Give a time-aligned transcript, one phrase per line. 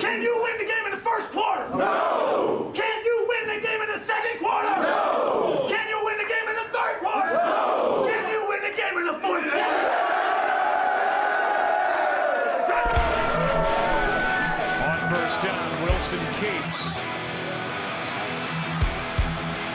[0.00, 1.68] Can you win the game in the first quarter?
[1.76, 2.72] No.
[2.74, 4.68] Can you win the game in the second quarter?
[4.80, 5.66] No.
[5.68, 7.34] Can you win the game in the third quarter?
[7.34, 8.08] No.
[8.08, 9.60] Can you win the game in the fourth quarter?
[14.88, 16.96] On first down, Wilson keeps.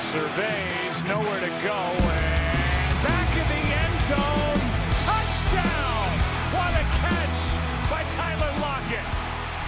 [0.09, 2.04] Surveys, nowhere to go,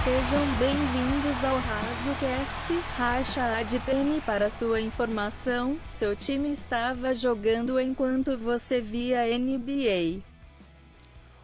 [0.07, 3.41] Sejam bem-vindos ao RazoCast, racha
[3.85, 10.21] penny para sua informação, seu time estava jogando enquanto você via NBA.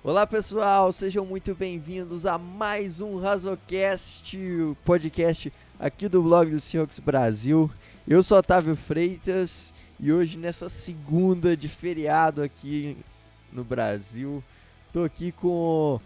[0.01, 6.61] Olá pessoal, sejam muito bem-vindos a mais um Razocast, o podcast aqui do blog do
[6.61, 7.69] Seahawks Brasil.
[8.07, 12.95] Eu sou Otávio Freitas e hoje nessa segunda de feriado aqui
[13.51, 14.41] no Brasil,
[14.93, 15.99] tô aqui com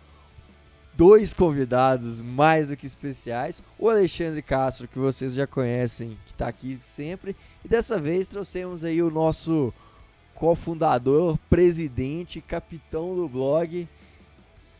[0.97, 6.47] dois convidados mais do que especiais, o Alexandre Castro, que vocês já conhecem, que está
[6.47, 9.71] aqui sempre, e dessa vez trouxemos aí o nosso
[10.33, 13.87] cofundador, presidente, capitão do blog,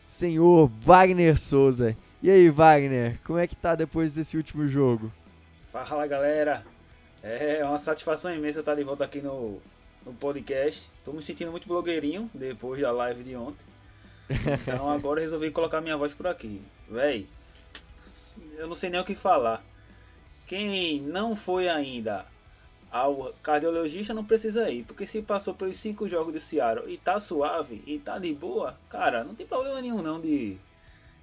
[0.04, 1.96] senhor Wagner Souza.
[2.20, 5.12] E aí, Wagner, como é que tá depois desse último jogo?
[5.70, 6.64] Fala galera,
[7.22, 9.58] é uma satisfação imensa estar de volta aqui no,
[10.04, 10.90] no podcast.
[11.04, 13.64] Tô me sentindo muito blogueirinho depois da live de ontem.
[14.30, 16.60] Então agora eu resolvi colocar minha voz por aqui.
[16.88, 17.26] Véi,
[18.56, 19.64] eu não sei nem o que falar.
[20.46, 22.26] Quem não foi ainda
[22.90, 27.18] ao cardiologista não precisa ir, porque se passou pelos cinco jogos do Seattle e tá
[27.18, 30.56] suave e tá de boa, cara, não tem problema nenhum não de,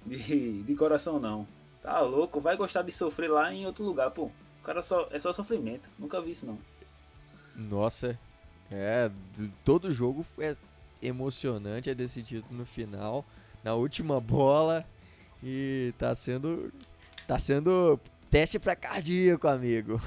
[0.04, 1.46] de, de coração não.
[1.82, 4.24] Tá louco, vai gostar de sofrer lá em outro lugar, pô.
[4.60, 6.58] O cara só é só sofrimento, nunca vi isso não.
[7.56, 8.18] Nossa,
[8.70, 9.10] é,
[9.64, 10.54] todo jogo é
[11.02, 13.24] emocionante, é decidido no final,
[13.62, 14.84] na última bola
[15.42, 16.72] e tá sendo
[17.26, 17.98] tá sendo
[18.30, 20.00] teste pra cardíaco, amigo.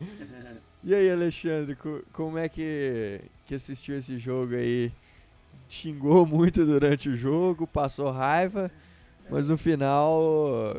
[0.84, 4.90] e aí, Alexandre, co- como é que que assistiu esse jogo aí?
[5.68, 8.70] Xingou muito durante o jogo, passou raiva,
[9.30, 10.76] mas no final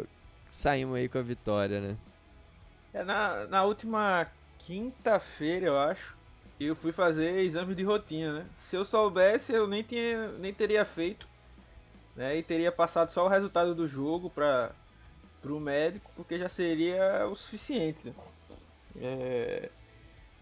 [0.52, 1.96] saímos aí com a vitória, né?
[2.94, 4.28] É, na, na última
[4.59, 6.16] quinta-feira, eu acho,
[6.59, 8.46] eu fui fazer exame de rotina, né?
[8.56, 11.28] Se eu soubesse, eu nem, tinha, nem teria feito,
[12.16, 12.38] né?
[12.38, 14.72] E teria passado só o resultado do jogo para
[15.46, 18.14] o médico, porque já seria o suficiente, né?
[18.96, 19.69] É,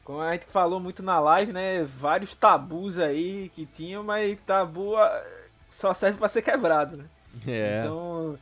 [0.04, 1.84] como a gente falou muito na live, né?
[1.84, 5.24] Vários tabus aí que tinham, mas tabu ah,
[5.70, 7.06] só serve para ser quebrado, né?
[7.48, 7.80] É.
[7.80, 8.38] Então,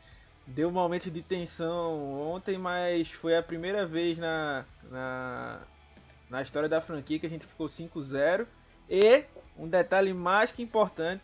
[0.47, 5.61] deu um momento de tensão ontem, mas foi a primeira vez na, na,
[6.29, 8.45] na história da franquia que a gente ficou 5-0.
[8.89, 9.23] E,
[9.57, 11.23] um detalhe mais que importante,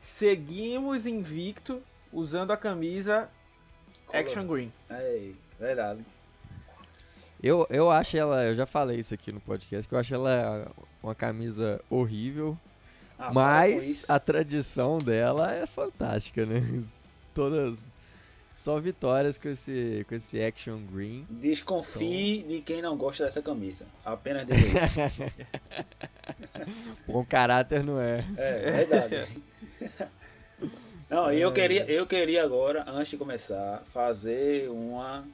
[0.00, 3.28] seguimos invicto usando a camisa
[4.12, 4.72] Action Green.
[4.88, 6.04] É, verdade.
[7.42, 10.70] Eu, eu acho ela, eu já falei isso aqui no podcast, que eu acho ela
[11.02, 12.58] uma camisa horrível,
[13.18, 16.60] Ah, mas a tradição dela é fantástica, né?
[17.34, 17.78] Todas
[18.52, 21.26] só vitórias com esse, com esse Action Green.
[21.30, 23.86] Desconfie de quem não gosta dessa camisa.
[24.04, 24.76] Apenas dele isso.
[27.06, 28.24] Bom caráter não é.
[28.36, 29.42] É, verdade.
[31.08, 35.24] Não, e eu queria, eu queria agora, antes de começar, fazer uma.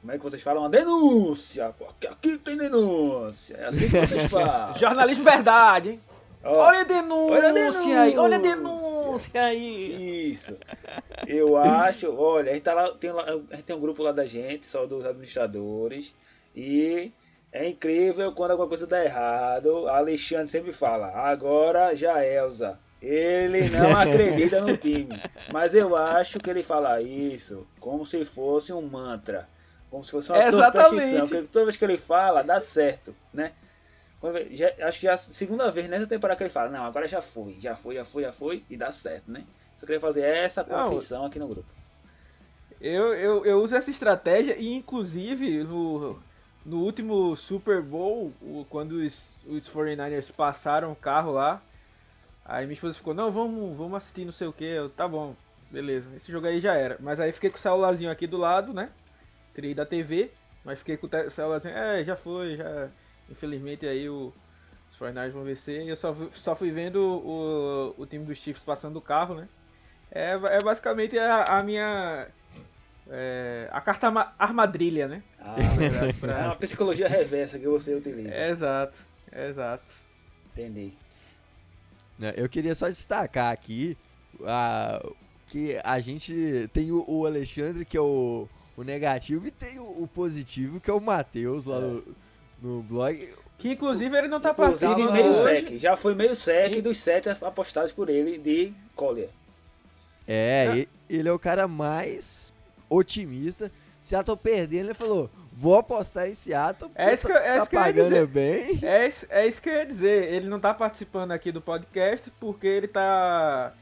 [0.00, 0.62] Como é que vocês falam?
[0.62, 1.74] Uma denúncia!
[1.76, 3.56] Porque aqui tem denúncia!
[3.56, 4.74] É assim que vocês falam.
[4.76, 6.00] Jornalismo verdade, hein?
[6.44, 8.88] Ó, Olha a denúncia, olha a aí, olha a denúncia.
[9.02, 10.30] denúncia aí.
[10.32, 10.56] Isso.
[11.26, 14.26] Eu acho, olha, a gente, tá lá, tem a gente tem um grupo lá da
[14.26, 16.14] gente, só dos administradores,
[16.54, 17.12] e
[17.52, 19.88] é incrível quando alguma coisa dá errado.
[19.88, 22.78] A Alexandre sempre fala, agora já é Elza.
[23.00, 25.20] Ele não acredita no time.
[25.52, 29.48] Mas eu acho que ele fala isso como se fosse um mantra.
[29.90, 30.88] Como se fosse uma Exatamente.
[30.90, 31.28] superstição.
[31.28, 33.52] Porque toda vez que ele fala, dá certo, né?
[34.50, 37.06] Já- acho que já é a segunda vez nessa temporada que ele fala, não, agora
[37.08, 39.46] já foi, já foi, já foi, já foi, e dá certo, né?
[39.74, 41.72] Só queria fazer essa Não, confissão aqui no grupo.
[42.80, 46.22] Eu, eu, eu uso essa estratégia e inclusive no,
[46.64, 48.32] no último Super Bowl,
[48.68, 51.62] quando os, os 49ers passaram o carro lá,
[52.44, 55.36] aí minha esposa ficou, não, vamos, vamos assistir não sei o que, eu, tá bom,
[55.70, 56.98] beleza, esse jogo aí já era.
[57.00, 58.92] Mas aí fiquei com o celularzinho aqui do lado, né?
[59.58, 60.32] Ido da TV,
[60.64, 62.92] mas fiquei com o celularzinho, é, já foi, já.
[63.30, 64.32] Infelizmente aí o,
[64.92, 65.82] os 49ers vão vencer.
[65.82, 69.34] E eu só, fui- só fui vendo o, o time dos Chiefs passando o carro,
[69.34, 69.48] né?
[70.10, 72.26] É, é basicamente a, a minha.
[73.10, 75.22] é, a carta arma- armadilha, né?
[75.38, 75.56] Ah,
[76.18, 78.34] Pra- é uma psicologia reversa que você utiliza.
[78.48, 78.98] Exato,
[79.34, 79.84] exato.
[80.52, 80.94] Entendi.
[82.18, 83.96] Né, Eu queria só destacar aqui
[84.44, 85.00] a,
[85.48, 89.84] que a gente tem o, o Alexandre, que é o, o negativo e tem o,
[90.02, 92.16] o positivo, que é o Matheus lá no,
[92.62, 93.34] no blog.
[93.58, 95.40] Que inclusive ele não tá Inclusive participando meio hoje.
[95.42, 95.78] sec.
[95.78, 99.28] Já foi meio sec E- dos sete apostados por ele de Collier.
[100.26, 100.86] É, Ah.
[101.08, 102.52] ele é o cara mais
[102.88, 103.70] otimista.
[104.02, 106.90] Seattle perdendo, ele falou: vou apostar em Seattle.
[106.94, 108.26] É isso que é tá isso que eu ia pagando dizer.
[108.28, 108.78] bem.
[108.82, 110.32] É isso, é isso que eu ia dizer.
[110.32, 113.72] Ele não tá participando aqui do podcast porque ele tá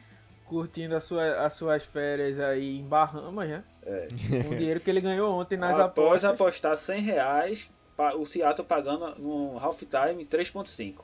[0.46, 3.62] curtindo as suas, as suas férias aí em Bahamas, né?
[3.84, 4.08] É.
[4.44, 6.24] Com o dinheiro que ele ganhou ontem nas Após apostas.
[6.24, 11.00] apostar 100 reais, o Seattle pagando no halftime 3.5.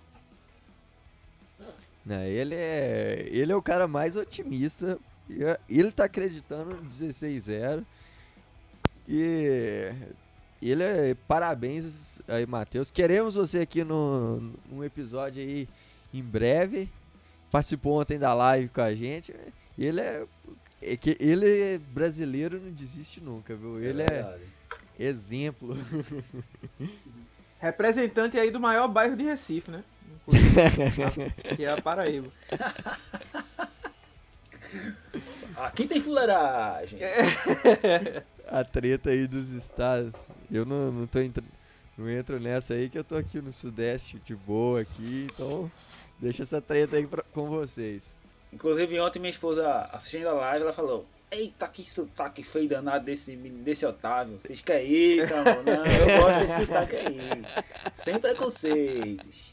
[2.04, 3.26] Não, ele é.
[3.30, 4.98] Ele é o cara mais otimista.
[5.30, 7.84] É- Ele tá acreditando no 16-0.
[9.08, 9.92] E
[10.60, 11.16] ele é.
[11.26, 12.90] Parabéns aí, Matheus.
[12.90, 15.68] Queremos você aqui no, num episódio aí
[16.12, 16.88] em breve.
[17.50, 19.34] Participou ontem da live com a gente.
[19.78, 20.24] Ele é.
[20.80, 23.80] é que ele é brasileiro não desiste nunca, viu?
[23.80, 24.42] Ele é, verdade.
[24.98, 25.76] Exemplo.
[27.58, 29.82] Representante aí do maior bairro de Recife, né?
[31.56, 32.28] que é a Paraíba.
[35.56, 36.98] Aqui tem fuleiragem.
[38.48, 40.12] a treta aí dos estados.
[40.50, 41.48] Eu não, não tô entrando.
[41.96, 45.70] Não entro nessa aí que eu tô aqui no Sudeste de boa aqui, então
[46.18, 48.16] deixa essa treta aí pra- com vocês.
[48.50, 53.34] Inclusive ontem minha esposa assistindo a live, ela falou: Eita, que sotaque feio danado desse,
[53.34, 54.38] desse Otávio.
[54.38, 55.64] Vocês querem isso, amor?
[55.64, 57.19] Não, eu gosto desse sotaque aí.
[57.90, 59.50] Sem preconceitos.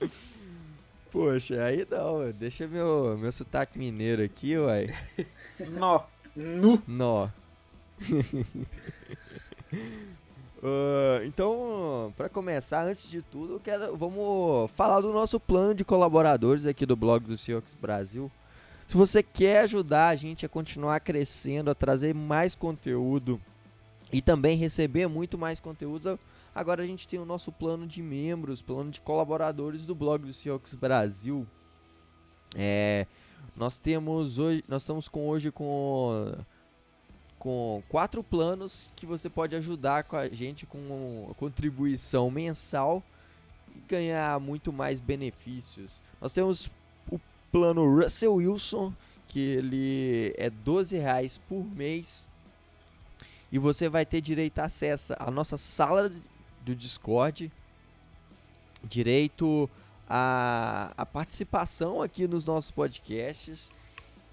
[1.09, 4.93] Poxa, aí não, deixa meu, meu sotaque mineiro aqui, uai.
[5.69, 6.01] Nó.
[6.35, 6.83] Nu.
[6.85, 7.29] Nó.
[10.61, 16.65] Ah, então, para começar, antes de tudo, quero, vamos falar do nosso plano de colaboradores
[16.65, 18.29] aqui do blog do Seahawks Brasil.
[18.89, 23.39] Se você quer ajudar a gente a continuar crescendo, a trazer mais conteúdo
[24.11, 26.19] e também receber muito mais conteúdo,
[26.55, 30.33] agora a gente tem o nosso plano de membros, plano de colaboradores do blog do
[30.33, 31.45] Seahawks Brasil.
[32.55, 33.05] É,
[33.55, 36.33] nós temos hoje, nós estamos com hoje com
[37.37, 43.03] com quatro planos que você pode ajudar com a gente com contribuição mensal
[43.69, 46.01] e ganhar muito mais benefícios.
[46.19, 46.71] Nós temos
[47.51, 48.93] plano Russell Wilson,
[49.27, 52.27] que ele é 12 reais por mês
[53.51, 56.11] e você vai ter direito a acesso à nossa sala
[56.63, 57.51] do Discord,
[58.83, 59.69] direito
[60.07, 63.71] a, a participação aqui nos nossos podcasts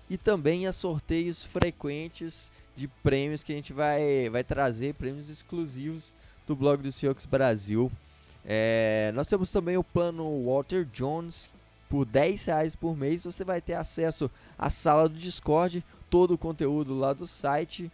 [0.09, 6.15] e também a sorteios frequentes de prêmios que a gente vai, vai trazer, prêmios exclusivos
[6.47, 7.91] do blog do Seahawks Brasil.
[8.45, 11.51] É, nós temos também o plano Walter Jones,
[11.89, 16.39] por 10 reais por mês você vai ter acesso à sala do Discord, todo o
[16.39, 17.91] conteúdo lá do site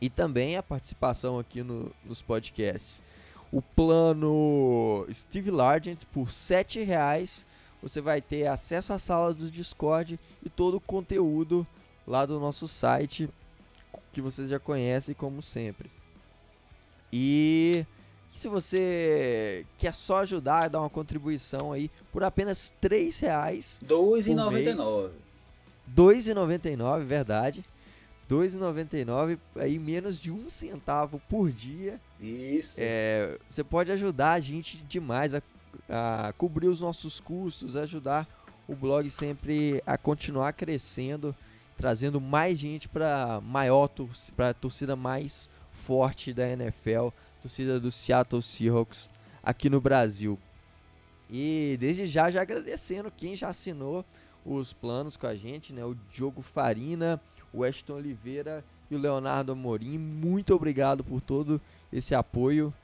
[0.00, 3.02] e também a participação aqui no- nos podcasts.
[3.52, 7.46] O plano Steve Largent por 7 reais
[7.82, 11.66] você vai ter acesso à sala do Discord e todo o conteúdo
[12.06, 13.28] lá do nosso site
[14.12, 15.90] que vocês já conhecem como sempre.
[17.12, 17.84] E
[18.36, 25.08] se você quer só ajudar, dar uma contribuição aí por apenas 3 reais, 2,99.
[25.08, 27.64] R$ 2,99, verdade.
[28.28, 31.98] R$ 2,99, aí menos de um centavo por dia.
[32.20, 32.76] Isso.
[32.78, 35.42] É, você pode ajudar a gente demais a,
[35.88, 38.28] a cobrir os nossos custos, ajudar
[38.68, 41.34] o blog sempre a continuar crescendo,
[41.78, 43.88] trazendo mais gente para maior
[44.36, 45.48] para a torcida mais
[45.86, 47.08] forte da NFL,
[47.46, 49.08] torcida do Seattle Seahawks
[49.40, 50.36] aqui no Brasil.
[51.30, 54.04] E desde já já agradecendo quem já assinou
[54.44, 55.84] os planos com a gente, né?
[55.84, 57.20] O Diogo Farina,
[57.52, 59.96] o Weston Oliveira e o Leonardo Amorim.
[59.96, 61.60] Muito obrigado por todo
[61.92, 62.74] esse apoio.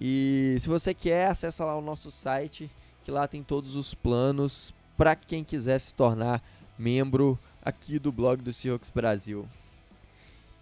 [0.00, 2.70] E se você quer, acessa lá o nosso site,
[3.04, 6.42] que lá tem todos os planos para quem quiser se tornar
[6.78, 9.46] membro aqui do blog do Seahawks Brasil.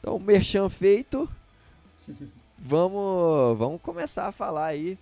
[0.00, 1.28] Então, merchan feito.
[2.58, 4.98] Vamos, vamos começar a falar aí.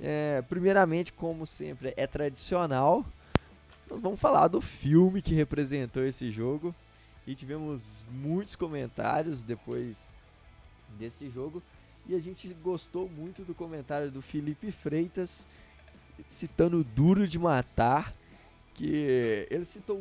[0.00, 3.04] É, primeiramente, como sempre, é tradicional.
[3.90, 6.74] Nós vamos falar do filme que representou esse jogo.
[7.26, 9.96] E tivemos muitos comentários depois
[10.98, 11.62] desse jogo.
[12.06, 15.46] E a gente gostou muito do comentário do Felipe Freitas,
[16.26, 18.14] citando Duro de Matar.
[18.74, 19.96] Que ele citou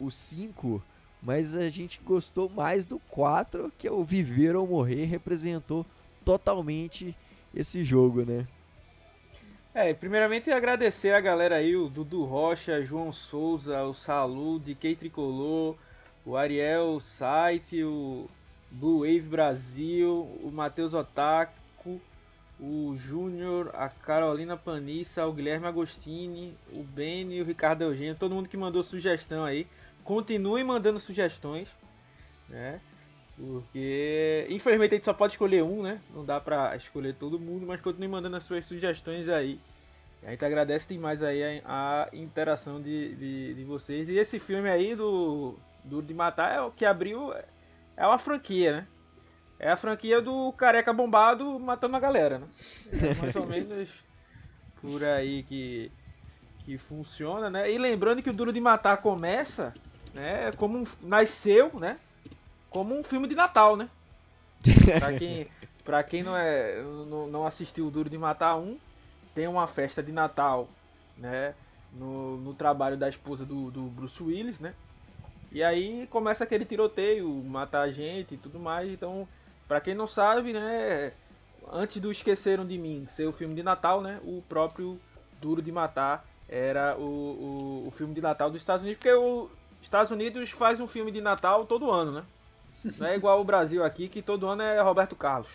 [0.00, 0.82] o 5,
[1.22, 5.86] mas a gente gostou mais do 4, que é o Viver ou Morrer, representou
[6.26, 7.16] totalmente
[7.54, 8.46] esse jogo, né?
[9.72, 15.76] É, primeiramente agradecer a galera aí, o Dudu Rocha, João Souza, o Salude, Kei Tricolor,
[16.24, 18.28] o Ariel, o Site, o
[18.70, 22.00] Blue Wave Brasil, o Matheus Otaku,
[22.58, 28.48] o Júnior, a Carolina Panissa, o Guilherme Agostini, o Beni, o Ricardo Eugênio, todo mundo
[28.48, 29.66] que mandou sugestão aí.
[30.02, 31.68] Continuem mandando sugestões,
[32.48, 32.80] né?
[33.36, 36.00] Porque infelizmente a gente só pode escolher um, né?
[36.14, 39.60] Não dá pra escolher todo mundo, mas continue mandando as suas sugestões aí.
[40.22, 44.08] A gente agradece demais aí a, a interação de, de, de, vocês.
[44.08, 47.32] E esse filme aí do Duro de Matar é o que abriu.
[47.96, 48.86] É uma franquia, né?
[49.58, 52.46] É a franquia do careca bombado matando a galera, né?
[52.92, 53.90] É mais ou menos
[54.80, 55.92] por aí que,
[56.64, 57.70] que funciona, né?
[57.70, 59.72] E lembrando que o Duro de Matar começa,
[60.14, 60.50] né?
[60.56, 61.98] Como nasceu, né?
[62.76, 63.88] Como um filme de Natal, né?
[64.98, 65.48] Pra quem,
[65.84, 68.76] pra quem não, é, não, não assistiu o Duro de Matar 1,
[69.34, 70.68] tem uma festa de Natal,
[71.16, 71.54] né?
[71.92, 74.74] No, no trabalho da esposa do, do Bruce Willis, né?
[75.52, 78.90] E aí começa aquele tiroteio, matar gente e tudo mais.
[78.90, 79.26] Então
[79.68, 81.12] Pra quem não sabe, né,
[81.72, 85.00] antes do Esqueceram de Mim ser o filme de Natal, né, o próprio
[85.40, 89.50] Duro de Matar era o, o, o filme de Natal dos Estados Unidos, porque os
[89.82, 92.24] Estados Unidos faz um filme de Natal todo ano, né?
[92.84, 95.50] Não é igual o Brasil aqui, que todo ano é Roberto Carlos.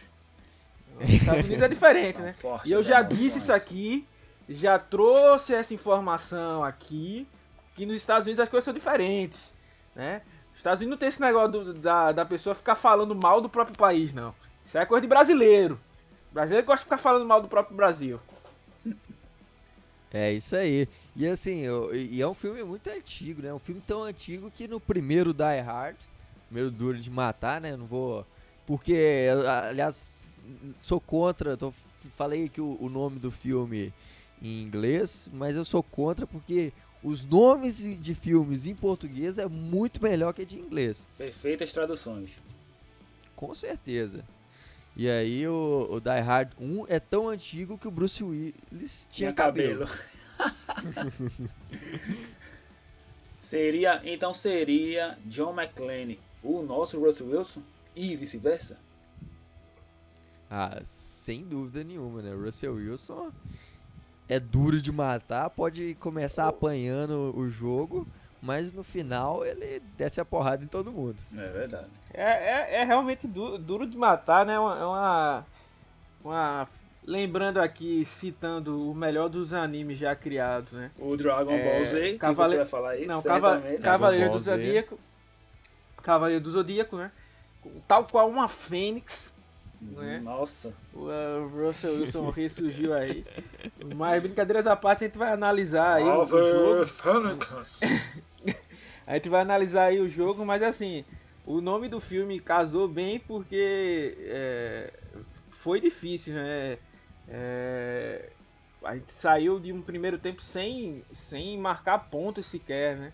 [0.99, 2.35] Os Estados Unidos é diferente, né?
[2.65, 4.07] E eu já disse isso aqui,
[4.49, 7.27] já trouxe essa informação aqui,
[7.75, 9.53] que nos Estados Unidos as coisas são diferentes,
[9.95, 10.21] né?
[10.55, 13.75] Estados Unidos não tem esse negócio do, da, da pessoa ficar falando mal do próprio
[13.75, 14.33] país, não.
[14.63, 15.79] Isso é coisa de brasileiro.
[16.29, 18.19] O brasileiro gosta de ficar falando mal do próprio Brasil.
[20.13, 20.87] É isso aí.
[21.15, 21.63] E assim,
[21.93, 23.51] e é um filme muito antigo, né?
[23.53, 25.95] Um filme tão antigo que no primeiro Die Hard,
[26.51, 27.77] primeiro Duro de Matar, né?
[27.77, 28.25] Não vou.
[28.67, 29.27] Porque,
[29.69, 30.11] aliás,
[30.81, 31.55] sou contra.
[31.55, 31.73] Tô,
[32.17, 33.93] falei que o, o nome do filme
[34.41, 40.03] em inglês, mas eu sou contra porque os nomes de filmes em português é muito
[40.03, 41.07] melhor que de inglês.
[41.17, 42.37] Perfeitas traduções.
[43.35, 44.25] Com certeza.
[44.95, 49.31] E aí o, o Die Hard 1 é tão antigo que o Bruce Willis tinha,
[49.31, 49.87] tinha cabelo.
[49.87, 51.49] cabelo.
[53.39, 57.61] seria, então seria John McClane o nosso Russell Wilson
[57.95, 58.79] e vice-versa?
[60.49, 62.33] Ah, sem dúvida nenhuma, né?
[62.33, 63.31] Russell Wilson
[64.27, 68.07] é duro de matar, pode começar apanhando o jogo,
[68.41, 71.17] mas no final ele desce a porrada em todo mundo.
[71.33, 71.87] É verdade.
[72.13, 74.55] É, é, é realmente duro, duro, de matar, né?
[74.55, 75.45] É uma,
[76.23, 76.67] uma.
[77.05, 80.91] Lembrando aqui, citando o melhor dos animes já criados, né?
[80.99, 82.49] O Dragon é, Ball Z, Cavale...
[82.49, 83.07] que você vai falar isso?
[83.07, 83.61] Não, Cava...
[83.81, 84.99] Cavaleiro do Zodíaco.
[86.01, 87.11] Cavaleiro do Zodíaco, né?
[87.87, 89.31] Tal qual uma fênix
[89.81, 90.19] né?
[90.23, 90.73] Nossa.
[90.93, 93.25] O uh, Russell Wilson ressurgiu aí.
[93.95, 96.85] Mas brincadeiras à parte, a gente vai analisar aí o, jogo.
[99.07, 101.03] a gente vai analisar aí o jogo, mas assim,
[101.45, 104.93] o nome do filme casou bem porque é,
[105.49, 106.77] foi difícil, né?
[107.27, 108.29] É,
[108.83, 113.13] a gente saiu de um primeiro tempo sem, sem marcar pontos sequer, né?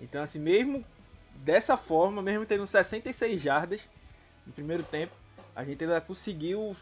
[0.00, 0.84] Então, assim, mesmo
[1.44, 3.80] dessa forma, mesmo tendo 66 jardas
[4.46, 5.12] no primeiro tempo,
[5.54, 6.76] a gente ainda conseguiu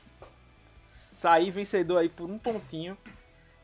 [0.87, 2.97] sair vencedor aí por um pontinho.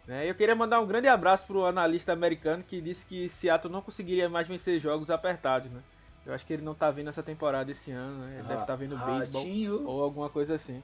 [0.07, 0.29] Né?
[0.29, 3.83] Eu queria mandar um grande abraço para o analista americano que disse que Seattle não
[3.83, 5.71] conseguiria mais vencer jogos apertados.
[5.71, 5.81] Né?
[6.25, 8.39] Eu acho que ele não está vendo essa temporada esse ano, né?
[8.39, 10.83] Ele deve estar tá vendo beisebol ou alguma coisa assim.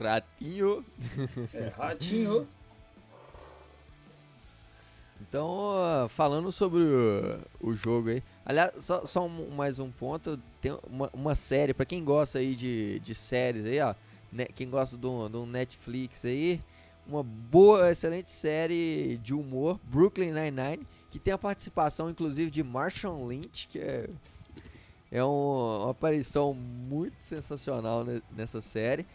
[0.00, 0.84] Ratinho.
[1.54, 2.46] É, ratinho.
[5.20, 8.22] Então, falando sobre o, o jogo aí.
[8.46, 10.38] Aliás, só, só um, mais um ponto.
[10.60, 13.94] Tem uma, uma série, para quem gosta aí de, de séries aí, ó.
[14.32, 16.60] Né, quem gosta do, do Netflix aí.
[17.06, 23.26] Uma boa, excelente série de humor, Brooklyn Nine-Nine, que tem a participação, inclusive, de Marshall
[23.26, 24.08] Lynch, que é,
[25.10, 28.04] é um, uma aparição muito sensacional
[28.36, 29.06] nessa série.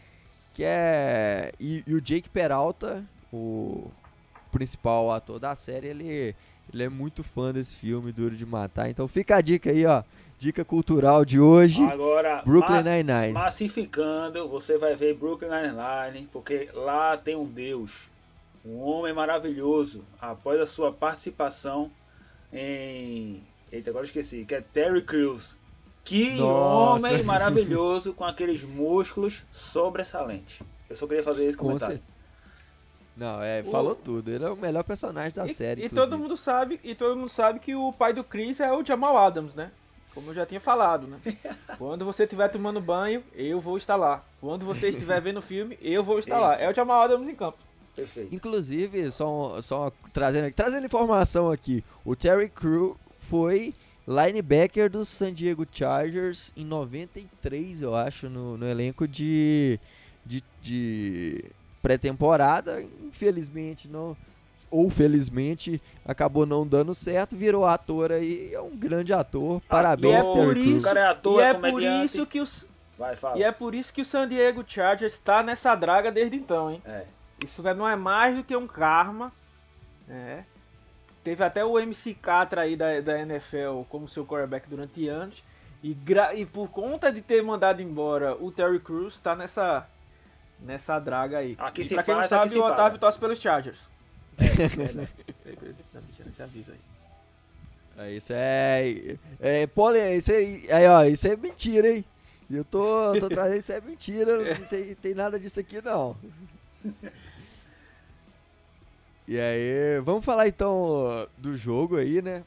[0.52, 1.52] Que é.
[1.58, 3.90] E, e o Jake Peralta, o
[4.54, 6.34] principal ator da série, ele,
[6.72, 8.88] ele é muito fã desse filme, Duro de Matar.
[8.88, 10.04] Então fica a dica aí, ó.
[10.38, 11.82] Dica cultural de hoje.
[11.82, 13.32] Agora, Brooklyn Nine-Nine.
[13.32, 18.08] Massificando, você vai ver Brooklyn Nine-Nine, porque lá tem um Deus,
[18.64, 21.90] um homem maravilhoso, após a sua participação
[22.52, 23.42] em.
[23.72, 25.56] Eita, agora esqueci, que é Terry Crews.
[26.04, 27.06] Que Nossa.
[27.06, 30.60] homem maravilhoso com aqueles músculos sobressalentes.
[30.88, 32.00] Eu só queria fazer esse comentário.
[33.16, 33.70] Não, é, o...
[33.70, 34.30] falou tudo.
[34.30, 35.84] Ele é o melhor personagem da e, série.
[35.84, 38.84] E todo mundo sabe, e todo mundo sabe que o pai do Chris é o
[38.84, 39.70] Jamal Adams, né?
[40.14, 41.18] Como eu já tinha falado, né?
[41.78, 44.24] Quando você estiver tomando banho, eu vou estar lá.
[44.40, 46.44] Quando você estiver vendo o filme, eu vou estar Isso.
[46.44, 46.60] lá.
[46.60, 47.58] É o Jamal Adams em campo.
[47.94, 48.34] Perfeito.
[48.34, 52.96] Inclusive, só, só trazendo, trazendo informação aqui, o Terry Crew
[53.28, 53.72] foi
[54.06, 59.78] linebacker do San Diego Chargers em 93, eu acho, no, no elenco de,
[60.26, 61.44] de, de
[61.84, 62.82] pré-temporada.
[63.06, 64.16] Infelizmente, não,
[64.70, 69.60] ou felizmente, acabou não dando certo, virou ator aí, é um grande ator.
[69.68, 70.66] Parabéns, e é Terry por Crews.
[70.66, 72.66] isso, O cara é ator, e é é por isso que os
[72.98, 73.38] Vai, fala.
[73.38, 76.82] e é por isso que o San Diego Chargers está nessa draga desde então, hein?
[76.84, 77.04] É.
[77.44, 79.30] Isso não é mais do que um karma.
[80.08, 80.44] né?
[81.22, 85.42] Teve até o MC Catra aí da, da NFL como seu quarterback durante anos.
[85.82, 89.86] E, gra- e por conta de ter mandado embora o Terry Crews, tá nessa,
[90.64, 91.54] nessa draga aí.
[91.58, 92.64] Aqui e se pra quem não faz, aqui sabe, se o.
[92.64, 93.88] Otávio torce pelos Chargers.
[94.36, 96.78] Sempre deixando esse aviso aí.
[97.96, 99.16] É, isso é.
[99.40, 102.04] É, pole, isso aí, aí, ó, isso é mentira, hein?
[102.50, 106.16] Eu tô, tô trazendo isso é mentira, não tem, tem nada disso aqui não.
[109.26, 112.42] E aí, vamos falar então do jogo aí, né?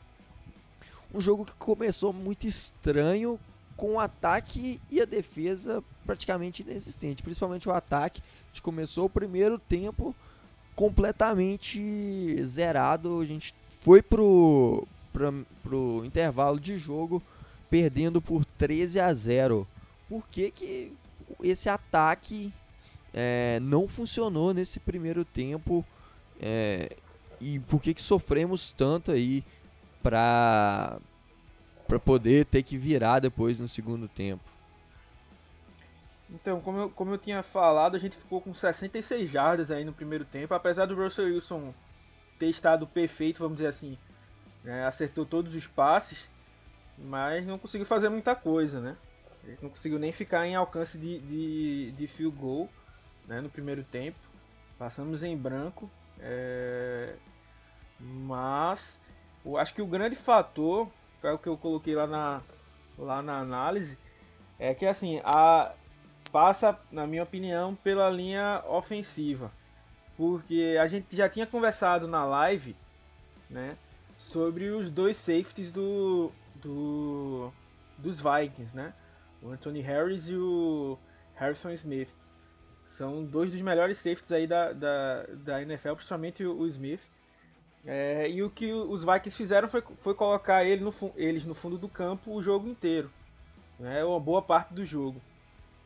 [1.13, 3.39] Um jogo que começou muito estranho,
[3.77, 8.21] com o ataque e a defesa praticamente inexistente, principalmente o ataque.
[8.21, 10.13] A gente começou o primeiro tempo
[10.75, 15.31] completamente zerado, a gente foi pro, pra,
[15.63, 17.23] pro intervalo de jogo
[17.69, 19.65] perdendo por 13 a 0.
[20.09, 20.93] Por que, que
[21.43, 22.51] esse ataque
[23.13, 25.85] é, não funcionou nesse primeiro tempo?
[26.41, 26.95] é,
[27.39, 29.43] e por que, que sofremos tanto aí
[30.01, 30.97] para
[31.87, 34.43] para poder ter que virar depois no segundo tempo?
[36.29, 39.93] Então, como eu, como eu tinha falado, a gente ficou com 66 jardas aí no
[39.93, 40.53] primeiro tempo.
[40.53, 41.73] Apesar do Russell Wilson
[42.37, 43.97] ter estado perfeito, vamos dizer assim,
[44.63, 46.29] né, acertou todos os passes,
[46.97, 48.97] mas não conseguiu fazer muita coisa, né?
[49.43, 52.69] Ele não conseguiu nem ficar em alcance de, de, de field goal
[53.25, 54.19] né, no primeiro tempo.
[54.77, 55.89] Passamos em branco.
[56.19, 57.15] é,
[57.99, 58.99] Mas
[59.45, 60.89] eu acho que o grande fator,
[61.21, 62.41] foi o que eu coloquei lá na,
[62.97, 63.97] lá na análise,
[64.59, 65.71] é que assim, a,
[66.31, 69.51] passa, na minha opinião, pela linha ofensiva.
[70.15, 72.75] Porque a gente já tinha conversado na live,
[73.49, 73.69] né,
[74.17, 77.51] sobre os dois safeties do, do
[77.97, 78.93] dos Vikings, né?
[79.41, 80.97] O Anthony Harris e o
[81.35, 82.09] Harrison Smith.
[82.85, 87.01] São dois dos melhores safeties aí da, da, da NFL, principalmente o, o Smith.
[87.87, 91.77] É, e o que os Vikings fizeram foi, foi colocar ele no, eles no fundo
[91.77, 93.09] do campo o jogo inteiro.
[93.79, 95.21] Né, uma boa parte do jogo.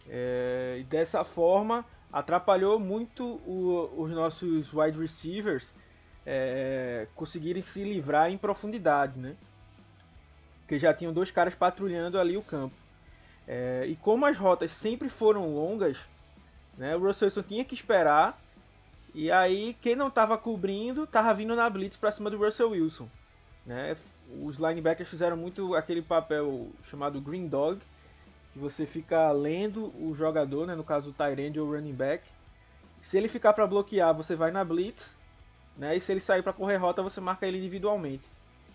[0.10, 5.74] É, e dessa forma atrapalhou muito o- os nossos wide receivers
[6.26, 9.36] é, conseguirem se livrar em profundidade, né?
[10.62, 12.76] Porque já tinham dois caras patrulhando ali o campo.
[13.48, 15.98] É, e como as rotas sempre foram longas,
[16.78, 18.41] né, o Russell Wilson tinha que esperar.
[19.14, 23.10] E aí quem não estava cobrindo estava vindo na blitz para cima do Russell Wilson.
[23.66, 23.96] Né?
[24.42, 27.80] Os linebackers fizeram muito aquele papel chamado green dog,
[28.54, 32.28] que você fica lendo o jogador, né, no caso o tight ou running back.
[33.00, 35.18] Se ele ficar para bloquear, você vai na blitz,
[35.78, 38.24] né, e se ele sair para correr rota, você marca ele individualmente.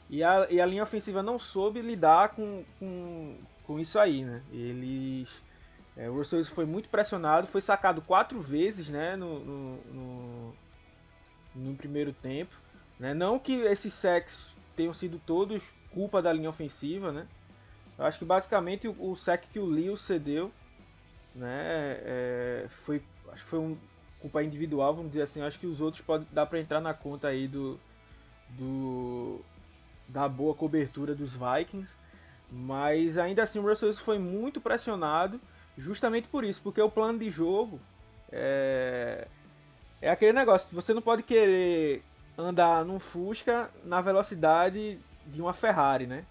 [0.09, 4.41] E a, e a linha ofensiva não soube lidar com, com, com isso aí, né?
[4.53, 5.43] Eles
[5.97, 10.55] é, o Russell Wilson foi muito pressionado, foi sacado quatro vezes né, no, no, no,
[11.55, 12.55] no primeiro tempo.
[12.99, 13.15] Né?
[13.15, 17.27] Não que esses sacks tenham sido todos culpa da linha ofensiva, né?
[17.99, 20.53] Eu acho que basicamente o, o sack que o Leo cedeu
[21.35, 23.79] né, é, foi, acho que foi um
[24.21, 25.41] culpa individual, vamos dizer assim.
[25.41, 27.81] Eu acho que os outros podem dar para entrar na conta aí do,
[28.51, 29.41] do
[30.09, 31.97] da boa cobertura dos Vikings.
[32.53, 35.41] Mas ainda assim o Russell Wilson foi muito pressionado
[35.77, 37.81] justamente por isso, porque o plano de jogo
[38.33, 39.27] é,
[40.01, 42.03] é aquele negócio, você não pode querer
[42.37, 46.25] andar num Fusca na velocidade de uma Ferrari, né?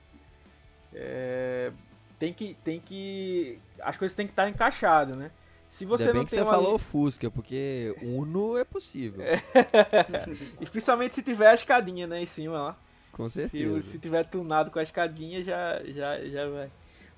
[0.94, 1.72] É,
[2.18, 5.32] tem que, tem que, as coisas têm que estar encaixadas, né?
[5.70, 9.26] Se você Ainda bem não que tem você uma falou Fusca, porque Uno é possível.
[10.62, 12.78] E principalmente se tiver a escadinha, né, em cima lá.
[13.12, 13.82] Com Se, certeza.
[13.82, 16.70] se tiver tunado com a escadinha, já, já, já vai.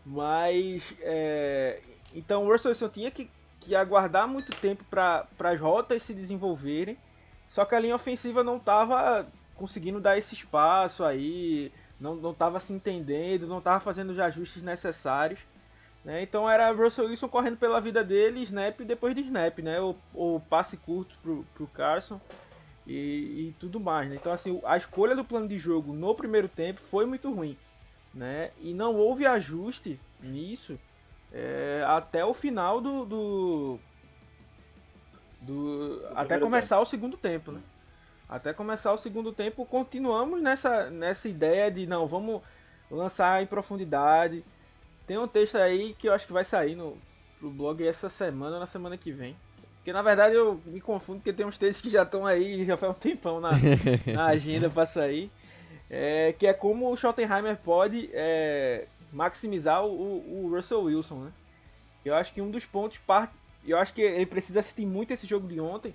[0.05, 1.79] Mas, é,
[2.13, 6.97] então o Russell Wilson tinha que, que aguardar muito tempo para as rotas se desenvolverem.
[7.49, 12.73] Só que a linha ofensiva não estava conseguindo dar esse espaço aí, não estava se
[12.73, 15.39] entendendo, não estava fazendo os ajustes necessários.
[16.03, 16.21] Né?
[16.21, 19.81] Então era Russell Wilson correndo pela vida dele, snap depois de snap, né?
[19.81, 22.21] O, o passe curto pro, pro Carson
[22.85, 24.09] e, e tudo mais.
[24.09, 24.15] Né?
[24.15, 27.57] Então assim, a escolha do plano de jogo no primeiro tempo foi muito ruim.
[28.13, 28.51] Né?
[28.61, 30.79] E não houve ajuste nisso
[31.33, 33.05] é, até o final do.
[33.05, 33.79] do,
[35.41, 37.51] do até começar o segundo tempo.
[37.51, 37.61] Né?
[38.29, 42.41] Até começar o segundo tempo, continuamos nessa, nessa ideia de não, vamos,
[42.91, 44.43] lançar em profundidade.
[45.05, 46.97] Tem um texto aí que eu acho que vai sair no
[47.39, 49.35] pro blog essa semana ou na semana que vem.
[49.77, 52.75] Porque na verdade eu me confundo porque tem uns textos que já estão aí, já
[52.75, 53.51] faz um tempão na,
[54.05, 55.31] na agenda para sair.
[55.89, 61.31] É, que é como o Schottenheimer pode é, maximizar o, o, Russell Wilson, né?
[62.03, 63.33] Eu acho que um dos pontos parte,
[63.65, 65.93] eu acho que ele precisa assistir muito esse jogo de ontem,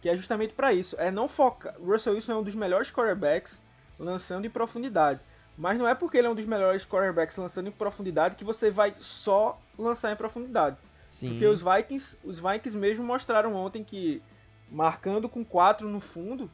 [0.00, 1.74] que é justamente para isso, é não focar.
[1.78, 3.60] O Russell Wilson é um dos melhores quarterbacks
[3.98, 5.20] lançando em profundidade,
[5.56, 8.70] mas não é porque ele é um dos melhores quarterbacks lançando em profundidade que você
[8.70, 10.76] vai só lançar em profundidade.
[11.10, 11.30] Sim.
[11.30, 14.22] Porque os Vikings, os Vikings mesmo mostraram ontem que
[14.70, 16.50] marcando com 4 no fundo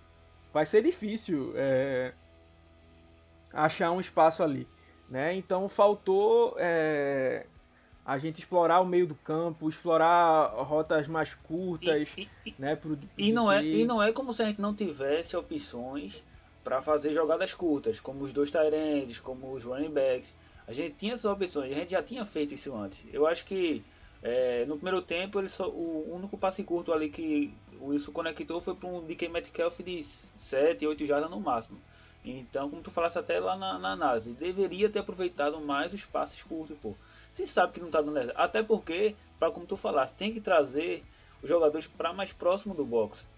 [0.52, 2.12] vai ser difícil é,
[3.52, 4.66] achar um espaço ali.
[5.08, 5.34] Né?
[5.34, 7.46] Então faltou é,
[8.04, 12.76] a gente explorar o meio do campo, explorar rotas mais curtas, e, e, né?
[12.76, 16.24] Pro, e, não é, e não é como se a gente não tivesse opções
[16.62, 20.34] para fazer jogadas curtas, como os dois Tyrands, como os running backs.
[20.66, 23.06] A gente tinha essas opções, a gente já tinha feito isso antes.
[23.12, 23.82] Eu acho que
[24.22, 28.60] é, no primeiro tempo ele só, o único passe curto ali que o Wilson conectou
[28.60, 31.78] foi para um DK Metcalf de 7, 8 jardas no máximo.
[32.24, 36.42] Então, como tu falasse até lá na, na análise, deveria ter aproveitado mais os passes
[36.42, 36.94] curtos, pô.
[37.30, 41.04] Se sabe que não tá dando Até porque, para como tu falaste, tem que trazer
[41.42, 43.28] os jogadores para mais próximo do box.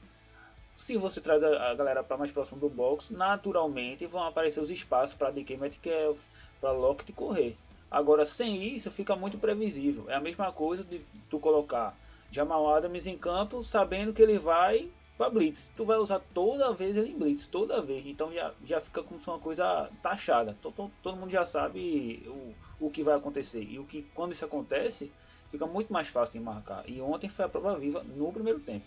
[0.75, 4.71] Se você traz a, a galera para mais próximo do box, naturalmente vão aparecer os
[4.71, 6.19] espaços para DK Metcalf,
[6.61, 7.57] para Lockett correr.
[7.90, 10.09] Agora, sem isso, fica muito previsível.
[10.09, 11.95] É a mesma coisa de tu colocar
[12.31, 14.88] Jamal Adams em campo, sabendo que ele vai
[15.21, 15.71] para blitz.
[15.77, 18.07] Tu vai usar toda vez ele em blitz, toda vez.
[18.07, 20.57] Então já, já fica como uma coisa taxada.
[20.63, 23.63] Todo, todo mundo já sabe o, o que vai acontecer.
[23.63, 25.13] E o que quando isso acontece,
[25.47, 26.89] fica muito mais fácil de marcar.
[26.89, 28.87] E ontem foi a prova viva no primeiro tempo.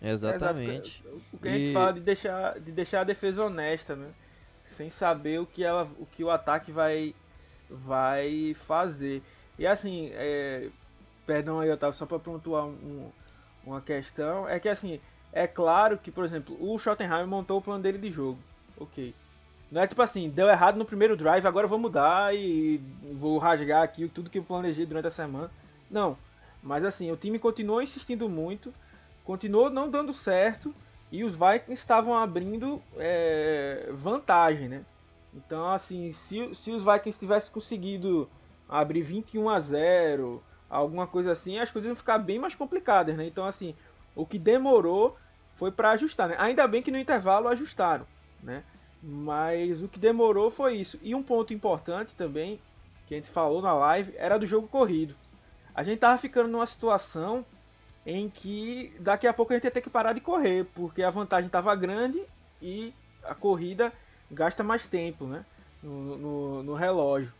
[0.00, 1.04] Exatamente.
[1.34, 1.74] O que a gente e...
[1.74, 4.10] fala de deixar, de deixar a defesa honesta, né?
[4.64, 7.14] Sem saber o que, ela, o, que o ataque vai,
[7.68, 9.22] vai fazer.
[9.58, 10.70] E assim, é,
[11.26, 13.10] perdão aí, Otávio, só para pontuar um,
[13.66, 14.98] uma questão, é que assim,
[15.32, 18.38] é claro que, por exemplo, o Schottenheimer montou o plano dele de jogo.
[18.78, 19.14] Ok.
[19.70, 22.78] Não é tipo assim, deu errado no primeiro drive, agora eu vou mudar e
[23.12, 25.50] vou rasgar aqui tudo que eu planejei durante a semana.
[25.88, 26.16] Não.
[26.62, 28.74] Mas assim, o time continuou insistindo muito,
[29.24, 30.74] continuou não dando certo
[31.12, 34.84] e os Vikings estavam abrindo é, vantagem, né?
[35.32, 38.28] Então, assim, se, se os Vikings tivessem conseguido
[38.68, 43.26] abrir 21 a 0, alguma coisa assim, as coisas iam ficar bem mais complicadas, né?
[43.26, 43.74] Então, assim,
[44.14, 45.16] o que demorou
[45.56, 46.36] foi para ajustar, né?
[46.38, 48.06] Ainda bem que no intervalo ajustaram,
[48.42, 48.62] né?
[49.02, 50.98] Mas o que demorou foi isso.
[51.02, 52.60] E um ponto importante também,
[53.06, 55.14] que a gente falou na live, era do jogo corrido.
[55.74, 57.44] A gente tava ficando numa situação
[58.04, 61.10] em que daqui a pouco a gente ia ter que parar de correr, porque a
[61.10, 62.22] vantagem estava grande
[62.60, 62.92] e
[63.22, 63.92] a corrida
[64.30, 65.44] gasta mais tempo, né?
[65.82, 67.32] No, no, no relógio.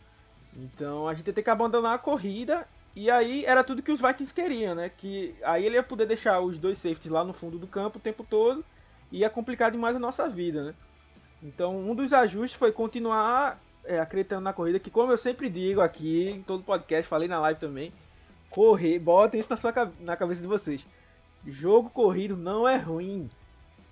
[0.57, 4.01] Então a gente ia ter que abandonar a corrida e aí era tudo que os
[4.01, 4.91] Vikings queriam, né?
[4.91, 8.01] Que aí ele ia poder deixar os dois safeties lá no fundo do campo o
[8.03, 8.65] tempo todo
[9.13, 10.75] e ia complicar demais a nossa vida, né?
[11.43, 15.81] Então um dos ajustes foi continuar é, acreditando na corrida, que como eu sempre digo
[15.81, 17.93] aqui em todo podcast, falei na live também,
[18.51, 20.85] correr, botem isso na, sua, na cabeça de vocês.
[21.47, 23.31] Jogo corrido não é ruim.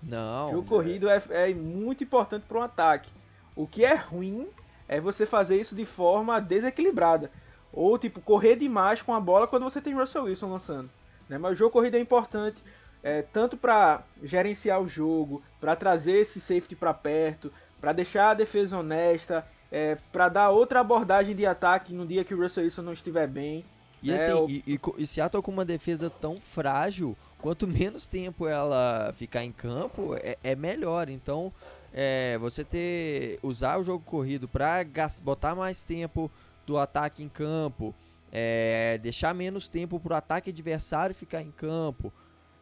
[0.03, 0.51] Não.
[0.51, 3.11] Jogo corrido é, é muito importante para um ataque.
[3.57, 4.47] O que é ruim
[4.87, 7.31] é você fazer isso de forma desequilibrada.
[7.73, 10.91] Ou, tipo, correr demais com a bola quando você tem Russell Wilson lançando.
[11.29, 11.39] Né?
[11.39, 12.63] Mas o jogo corrida é importante,
[13.03, 18.35] é, tanto para gerenciar o jogo, para trazer esse safety para perto, para deixar a
[18.35, 22.83] defesa honesta, é, para dar outra abordagem de ataque no dia que o Russell Wilson
[22.83, 23.65] não estiver bem.
[24.03, 24.17] E, né?
[24.17, 24.49] assim, o...
[24.49, 29.53] e, e, e Seattle com uma defesa tão frágil, quanto menos tempo ela ficar em
[29.53, 31.09] campo, é, é melhor.
[31.09, 31.53] Então,
[31.93, 34.85] é, você ter usar o jogo corrido para
[35.23, 36.31] botar mais tempo
[36.69, 37.95] do ataque em campo,
[38.31, 42.13] é, deixar menos tempo para o ataque adversário ficar em campo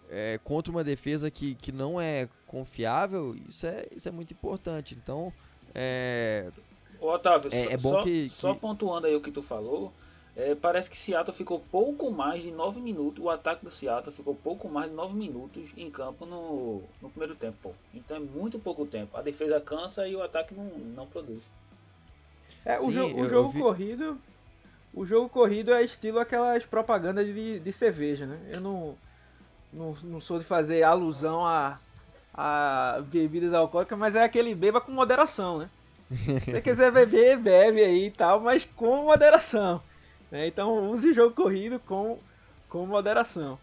[0.09, 4.95] é, contra uma defesa que, que não é confiável, isso é, isso é muito importante.
[4.95, 5.33] Então,
[5.75, 6.49] é.
[7.01, 9.92] Ô, Otávio, é, é bom só, que, que, só pontuando aí o que tu falou,
[10.37, 14.37] é, parece que Seattle ficou pouco mais de 9 minutos, o ataque do Seattle ficou
[14.37, 17.75] pouco mais de 9 minutos em campo no, no primeiro tempo.
[17.92, 19.16] Então é muito pouco tempo.
[19.16, 20.64] A defesa cansa e o ataque não,
[20.95, 21.42] não produz.
[22.66, 23.61] É, Sim, o, jo o jogo vi...
[23.61, 24.18] corrido.
[24.92, 28.38] O jogo corrido é estilo aquelas propagandas de, de cerveja, né?
[28.50, 28.94] Eu não,
[29.72, 31.79] não, não sou de fazer alusão a,
[32.35, 35.70] a bebidas alcoólicas, mas é aquele beba com moderação, né?
[36.09, 39.81] Se você quiser beber, bebe aí e tal, mas com moderação.
[40.31, 40.46] Né?
[40.46, 42.18] Então use jogo corrido com,
[42.68, 43.59] com moderação.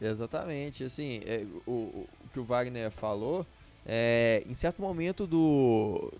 [0.00, 3.46] Exatamente, assim, é, o, o, que o Wagner falou,
[3.86, 6.12] é, em certo momento do,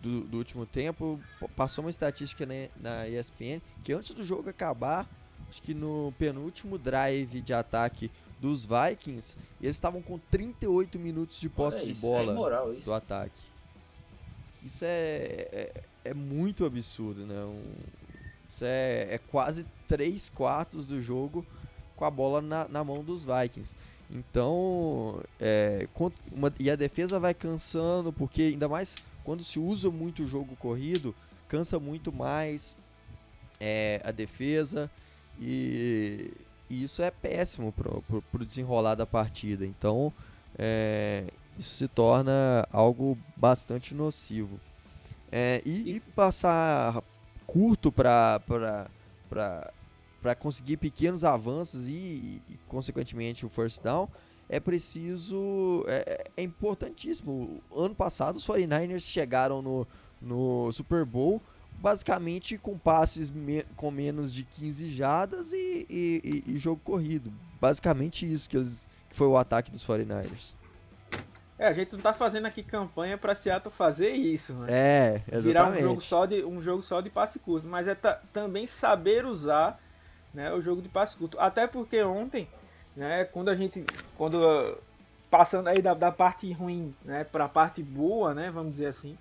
[0.00, 1.18] do, do último tempo,
[1.56, 5.08] passou uma estatística né, na ESPN que antes do jogo acabar,
[5.50, 11.48] acho que no penúltimo drive de ataque dos Vikings, eles estavam com 38 minutos de
[11.48, 12.84] posse Olha de isso, bola é imoral isso.
[12.84, 13.32] do ataque.
[14.62, 17.34] Isso é, é, é muito absurdo, né?
[17.44, 17.74] Um-
[18.50, 21.44] isso é, é quase 3 quartos do jogo
[21.96, 23.74] com a bola na, na mão dos Vikings.
[24.10, 25.88] Então, é,
[26.32, 28.96] uma- e a defesa vai cansando, porque ainda mais
[29.26, 31.12] quando se usa muito o jogo corrido,
[31.48, 32.76] cansa muito mais
[33.58, 34.88] é, a defesa
[35.40, 36.30] e,
[36.70, 39.66] e isso é péssimo pro, pro desenrolar da partida.
[39.66, 40.12] Então,
[40.56, 41.24] é,
[41.58, 44.60] isso se torna algo bastante nocivo.
[45.32, 47.02] É, e, e passar
[47.44, 48.40] curto para
[50.22, 54.08] para conseguir pequenos avanços e, e, consequentemente o first down
[54.48, 59.86] é preciso é, é importantíssimo ano passado os 49ers chegaram no,
[60.20, 61.40] no Super Bowl
[61.78, 68.30] basicamente com passes me, com menos de 15 jadas e, e, e, jogo corrido basicamente
[68.30, 70.54] isso que eles que foi o ataque dos 49ers
[71.58, 74.66] É, a gente não tá fazendo aqui campanha pra Seattle fazer isso, né?
[74.70, 77.94] é exatamente Virar um jogo só de um jogo só de passe curto, mas é
[77.94, 79.80] ta- também saber usar,
[80.34, 81.38] né, o jogo de passe curto.
[81.40, 82.46] Até porque ontem,
[82.96, 83.84] né, quando a gente
[84.16, 84.82] quando uh,
[85.30, 89.16] passando aí da, da parte ruim, né, para a parte boa, né, vamos dizer assim,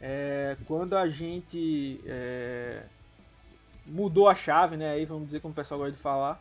[0.00, 2.82] é, quando a gente é,
[3.86, 6.40] mudou a chave, né, aí vamos dizer como o pessoal gosta de falar,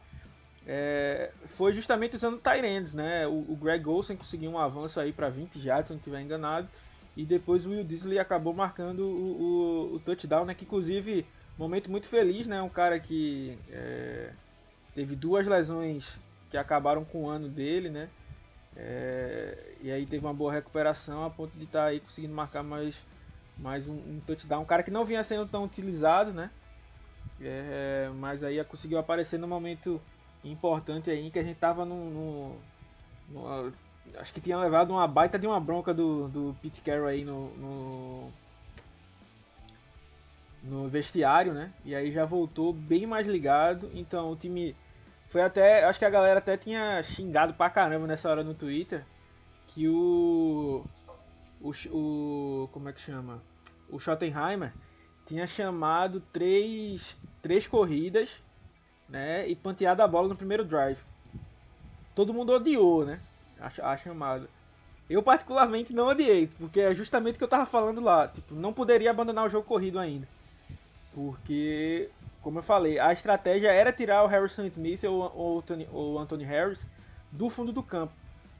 [0.69, 3.26] é, foi justamente usando Tyrands, né?
[3.26, 6.67] O, o Greg Olsen conseguiu um avanço aí para 20 jardas, se não estiver enganado.
[7.15, 10.54] E depois o Will Disley acabou marcando o, o, o touchdown, né?
[10.54, 11.26] Que inclusive,
[11.58, 12.62] momento muito feliz, né?
[12.62, 14.34] Um cara que é,
[14.93, 16.19] teve duas lesões
[16.50, 18.10] que acabaram com o ano dele, né?
[18.76, 22.64] É, e aí teve uma boa recuperação a ponto de estar tá aí conseguindo marcar
[22.64, 22.96] mais,
[23.58, 24.62] mais um, um, touchdown.
[24.62, 26.52] Um cara que não vinha sendo tão utilizado, né?
[27.42, 30.02] É, mas aí conseguiu aparecer no momento
[30.44, 32.56] importante aí que a gente tava no,
[34.16, 37.50] acho que tinha levado uma baita de uma bronca do, do Pete Carroll aí no,
[37.58, 38.32] no,
[40.64, 41.72] no vestiário, né?
[41.84, 43.90] E aí já voltou bem mais ligado.
[43.94, 44.76] Então o time
[45.28, 49.04] foi até, acho que a galera até tinha xingado pra caramba nessa hora no Twitter
[49.70, 50.84] que o
[51.62, 53.42] o, o como é que chama?
[53.90, 54.72] O Schottenheimer
[55.26, 58.42] tinha chamado três, três corridas
[59.10, 61.00] né, e panteado a bola no primeiro drive.
[62.16, 63.20] Todo mundo odiou, né,
[63.60, 64.50] a, a, chamada.
[65.10, 68.74] Eu particularmente não odiei, porque é justamente o que eu tava falando lá, tipo, não
[68.74, 70.28] poderia abandonar o jogo corrido ainda.
[71.13, 72.10] Porque,
[72.48, 76.88] como eu falei, a estratégia era tirar o Harrison Smith ou, ou Anthony Harris
[77.30, 78.14] do fundo do campo,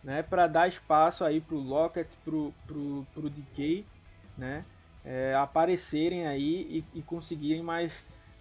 [0.04, 3.86] né, para dar espaço aí pro Lockett, pro, pro, pro DK,
[4.38, 4.66] né,
[5.06, 7.94] é, aparecerem aí e, e conseguirem mais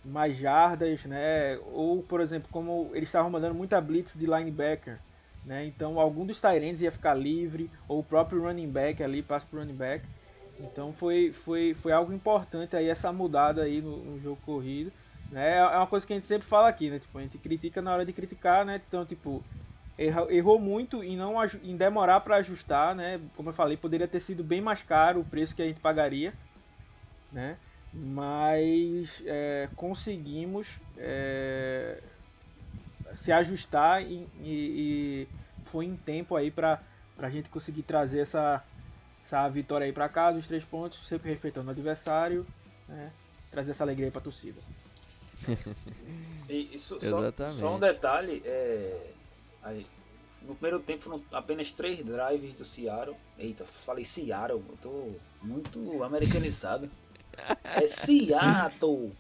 [0.04, 1.58] mais jardas, né?
[1.72, 4.98] Ou, por exemplo, como eles estavam mandando muita blitz de linebacker,
[5.44, 5.64] né?
[5.64, 9.60] Então, algum dos Tyrants ia ficar livre, ou o próprio running back ali, passa pro
[9.60, 10.04] running back.
[10.58, 14.92] Então, foi, foi, foi algo importante aí, essa mudada aí no, no, jogo corrido.
[15.30, 15.56] Né?
[15.56, 16.98] É uma coisa que a gente sempre fala aqui, né?
[16.98, 18.80] Tipo, a gente critica na hora de criticar, né?
[18.86, 19.42] Então, tipo,
[19.98, 23.20] errou, errou muito em não em demorar para ajustar, né?
[23.36, 26.32] Como eu falei, poderia ter sido bem mais caro o preço que a gente pagaria,
[27.32, 27.56] né?
[27.96, 32.02] mas é, conseguimos é,
[33.14, 35.28] se ajustar e, e, e,
[35.64, 36.78] foi em tempo aí para
[37.18, 38.62] a gente conseguir trazer essa,
[39.24, 42.46] essa vitória aí para casa, os três pontos, sempre respeitando o adversário,
[42.86, 43.10] né,
[43.50, 44.60] trazer essa alegria para a torcida.
[46.48, 49.12] E, isso, só, só, um detalhe, é,
[49.62, 49.86] aí,
[50.42, 53.16] no primeiro tempo foram apenas três drives do Seattle.
[53.38, 56.90] Eita, falei Seattle, eu tô muito americanizado.
[57.64, 59.12] É Seattle.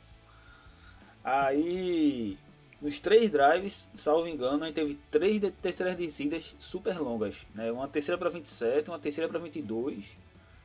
[1.22, 2.38] Aí,
[2.80, 7.46] nos três drives, salvo engano, a gente teve três de terceiras descidas super longas.
[7.54, 7.70] Né?
[7.72, 10.16] Uma terceira para 27, uma terceira para 22,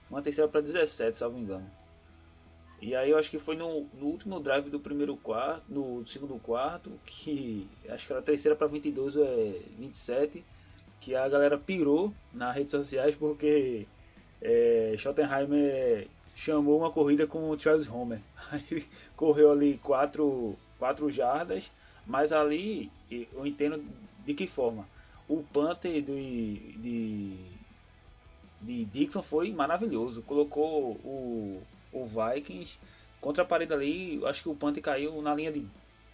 [0.09, 1.69] uma terceira para 17, salvo engano.
[2.81, 6.35] E aí eu acho que foi no, no, último drive do primeiro quarto, no segundo
[6.39, 10.43] quarto, que acho que era terceira para 22 ou é 27,
[10.99, 13.85] que a galera pirou nas redes sociais porque
[14.41, 18.19] é, Schottenheimer chamou uma corrida com o Charles Homer.
[18.51, 18.83] Aí
[19.15, 21.71] correu ali 4 quatro, jardas,
[22.07, 23.83] mas ali eu entendo
[24.25, 24.87] de que forma.
[25.29, 27.37] O punter de, de,
[28.59, 30.23] de Dixon foi maravilhoso.
[30.23, 32.77] Colocou o, o Vikings
[33.19, 34.21] contra a parede ali.
[34.25, 35.65] Acho que o punter caiu na linha de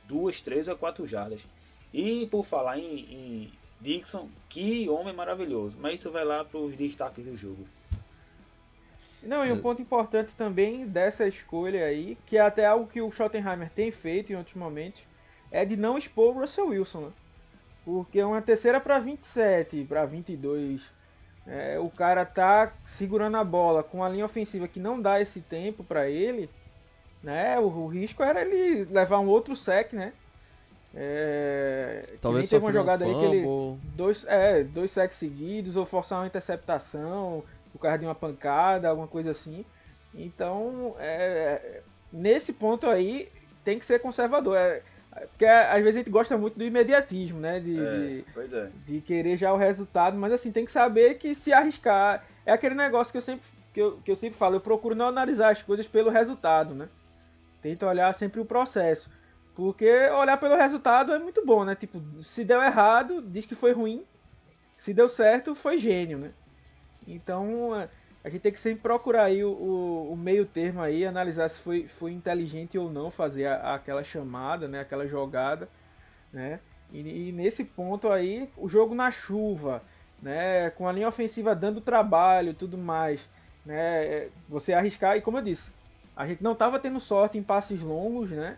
[0.07, 1.45] 2, 3 ou 4 jardas.
[1.93, 5.77] E por falar em, em Dixon, que homem maravilhoso.
[5.79, 7.65] Mas isso vai lá para os destaques do jogo.
[9.23, 13.11] Não, e um ponto importante também dessa escolha aí, que é até algo que o
[13.11, 15.01] Schottenheimer tem feito em outros momentos,
[15.51, 17.11] é de não expor o Russell Wilson, né?
[17.83, 20.81] Porque uma terceira para 27, para 22,
[21.47, 25.39] é, o cara tá segurando a bola com a linha ofensiva que não dá esse
[25.39, 26.49] tempo para ele,
[27.23, 27.57] né?
[27.57, 30.11] O, o, risco era ele levar um outro sec, né?
[30.93, 35.85] É, Talvez teve uma jogada um aí que ele dois, é, dois secs seguidos ou
[35.85, 39.63] forçar uma interceptação, o cara de uma pancada, alguma coisa assim.
[40.13, 41.81] Então, é,
[42.11, 43.29] nesse ponto aí
[43.63, 44.57] tem que ser conservador.
[44.57, 44.81] É,
[45.25, 47.59] porque às vezes a gente gosta muito do imediatismo, né?
[47.59, 48.69] De, é, de, pois é.
[48.85, 52.23] de querer já o resultado, mas assim, tem que saber que se arriscar.
[52.45, 55.07] É aquele negócio que eu sempre, que eu, que eu sempre falo, eu procuro não
[55.07, 56.87] analisar as coisas pelo resultado, né?
[57.61, 59.09] Tento olhar sempre o processo.
[59.55, 61.73] Porque olhar pelo resultado é muito bom, né?
[61.73, 64.05] Tipo, se deu errado, diz que foi ruim.
[64.77, 66.31] Se deu certo, foi gênio, né?
[67.07, 67.87] Então,
[68.27, 71.59] a gente tem que sempre procurar aí o, o, o, meio termo aí, analisar se
[71.59, 75.69] foi, foi inteligente ou não fazer a, aquela chamada, né, aquela jogada,
[76.33, 76.59] né?
[76.91, 79.81] E, e, nesse ponto aí, o jogo na chuva,
[80.21, 83.25] né, com a linha ofensiva dando trabalho, tudo mais,
[83.65, 85.71] né, você arriscar e como eu disse,
[86.13, 88.57] a gente não estava tendo sorte em passes longos, né?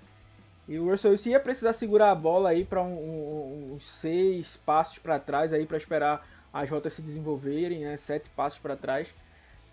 [0.67, 4.57] E o Russell Wilson ia precisar segurar a bola aí para um, um, uns seis
[4.65, 7.97] passos para trás aí para esperar as rotas se desenvolverem, né?
[7.97, 9.09] Sete passos para trás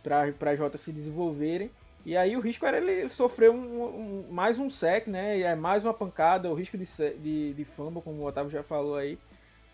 [0.06, 1.70] para as rotas se desenvolverem.
[2.04, 5.38] E aí o risco era ele sofrer um, um, mais um sec, né?
[5.38, 6.86] E é mais uma pancada, o risco de,
[7.18, 9.18] de, de fumble, como o Otávio já falou aí.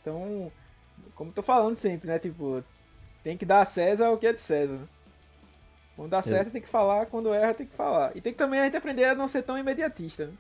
[0.01, 0.51] Então,
[1.15, 2.19] como eu tô falando sempre, né?
[2.19, 2.65] Tipo,
[3.23, 4.81] tem que dar a César o que é de César.
[5.95, 6.23] Quando dá é.
[6.23, 8.17] certo tem que falar, quando erra tem que falar.
[8.17, 10.27] E tem que também a gente aprender a não ser tão imediatista.
[10.27, 10.33] Né?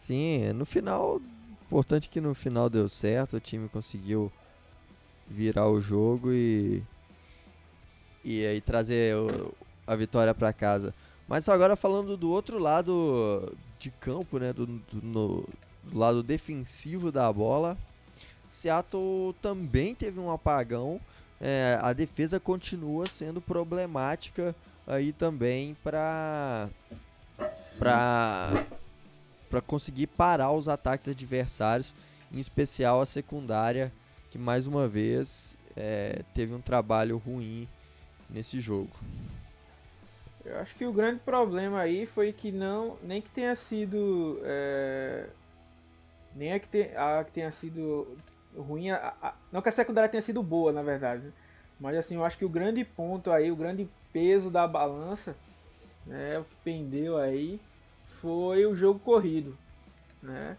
[0.00, 1.20] Sim, no final,
[1.64, 4.32] importante que no final deu certo, o time conseguiu
[5.28, 6.82] virar o jogo e
[8.24, 9.54] e aí trazer o,
[9.86, 10.94] a vitória para casa.
[11.28, 15.48] Mas agora falando do outro lado de campo, né, do, do, no,
[15.84, 17.76] do lado defensivo da bola,
[18.48, 21.00] Seattle também teve um apagão.
[21.40, 24.54] É, a defesa continua sendo problemática
[24.86, 26.68] aí também para
[27.78, 28.64] para
[29.50, 31.94] para conseguir parar os ataques adversários,
[32.32, 33.92] em especial a secundária,
[34.30, 37.68] que mais uma vez é, teve um trabalho ruim
[38.32, 38.90] nesse jogo.
[40.44, 45.26] Eu acho que o grande problema aí foi que não, nem que tenha sido, é,
[46.34, 48.16] nem é que, te, a, que tenha sido
[48.56, 51.32] ruim, a, a, não que a secundária tenha sido boa, na verdade, né?
[51.78, 55.36] mas assim, eu acho que o grande ponto aí, o grande peso da balança,
[56.06, 57.60] né, o que pendeu aí,
[58.20, 59.56] foi o jogo corrido,
[60.20, 60.56] né,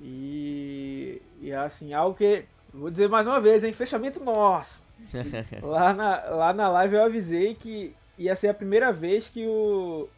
[0.00, 2.44] e, e assim, algo que,
[2.74, 4.82] vou dizer mais uma vez, em fechamento nosso,
[5.62, 10.08] lá, na, lá na live eu avisei que ia ser a primeira vez que o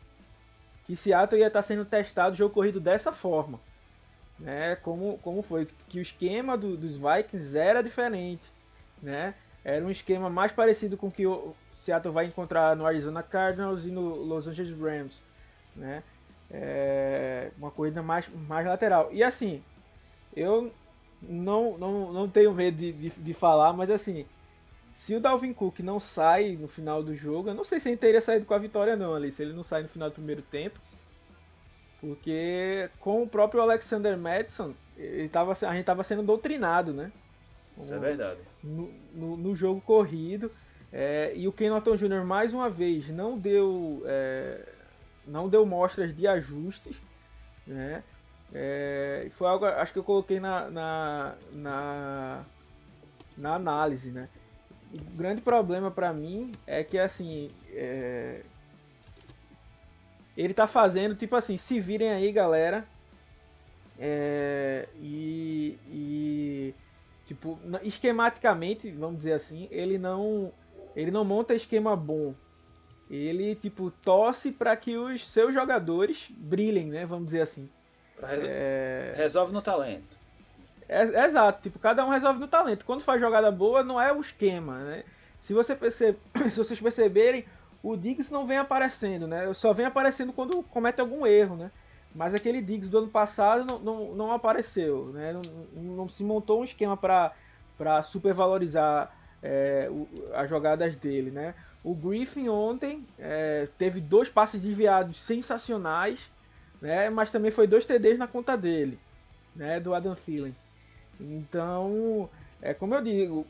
[0.87, 3.59] que Seattle ia estar sendo testado o jogo corrido dessa forma.
[4.39, 4.77] Né?
[4.77, 5.67] Como, como foi?
[5.89, 8.51] Que o esquema do, dos Vikings era diferente.
[9.03, 9.35] Né?
[9.65, 13.85] Era um esquema mais parecido com o que o Seattle vai encontrar no Arizona Cardinals
[13.85, 15.23] e no Los Angeles Rams.
[15.75, 16.03] Né?
[16.51, 19.09] É uma corrida mais, mais lateral.
[19.11, 19.63] E assim,
[20.37, 20.71] eu
[21.23, 24.27] não, não, não tenho medo de, de, de falar, mas assim,
[24.95, 27.97] se o Dalvin Cook não sai no final do jogo, eu não sei se ele
[27.97, 30.41] teria saído com a vitória não ali, se ele não sai no final do primeiro
[30.41, 30.79] tempo.
[32.01, 37.11] Porque com o próprio Alexander Madison, ele tava, a gente estava sendo doutrinado, né?
[37.77, 38.39] Isso é verdade.
[38.63, 40.49] No, no, no jogo corrido.
[40.93, 42.25] É, e o Ken Norton Jr.
[42.25, 44.65] mais uma vez não deu, é,
[45.27, 46.97] não deu mostras de ajustes.
[47.67, 48.05] Né?
[48.55, 52.39] É, foi algo acho que eu coloquei na, na, na,
[53.37, 54.13] na análise.
[54.13, 54.29] Né?
[54.95, 58.43] O grande problema para mim é que assim é...
[60.37, 62.85] ele tá fazendo tipo assim se virem aí galera
[63.99, 64.89] é...
[64.97, 66.75] e, e
[67.27, 70.53] tipo esquematicamente vamos dizer assim ele não
[70.95, 72.33] ele não monta esquema bom.
[73.11, 77.69] Ele tipo torce para que os seus jogadores brilhem né vamos dizer assim.
[78.23, 78.49] Resol...
[78.49, 79.13] é...
[79.17, 80.24] resolve no talento
[80.89, 82.85] é, é, exato, tipo, cada um resolve no talento.
[82.85, 85.05] Quando faz jogada boa, não é o esquema, né?
[85.39, 86.19] Se, você percebe,
[86.51, 87.45] se vocês perceberem,
[87.83, 89.53] o Diggs não vem aparecendo, né?
[89.55, 91.71] Só vem aparecendo quando comete algum erro, né?
[92.15, 95.33] Mas aquele Diggs do ano passado não, não, não apareceu, né?
[95.33, 95.43] Não,
[95.83, 99.13] não, se montou um esquema para supervalorizar
[99.43, 101.55] é, o, as jogadas dele, né?
[101.83, 106.31] O Griffin ontem é, teve dois passes desviados sensacionais,
[106.81, 107.11] né?
[107.11, 108.99] Mas também foi dois TDs na conta dele,
[109.55, 109.81] né?
[109.81, 110.55] Do Adam Thielen.
[111.21, 112.29] Então,
[112.61, 113.47] é como eu digo,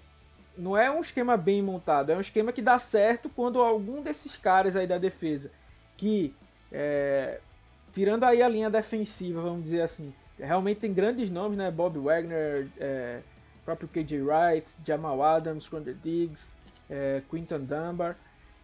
[0.57, 4.37] não é um esquema bem montado, é um esquema que dá certo quando algum desses
[4.37, 5.51] caras aí da defesa,
[5.97, 6.35] que
[6.73, 7.41] é,
[7.93, 11.71] tirando aí a linha defensiva, vamos dizer assim, realmente tem grandes nomes, né?
[11.71, 13.21] Bob Wagner, é,
[13.65, 16.49] próprio KJ Wright, Jamal Adams, Quander Diggs,
[16.91, 18.17] é, Quinton Dunbar,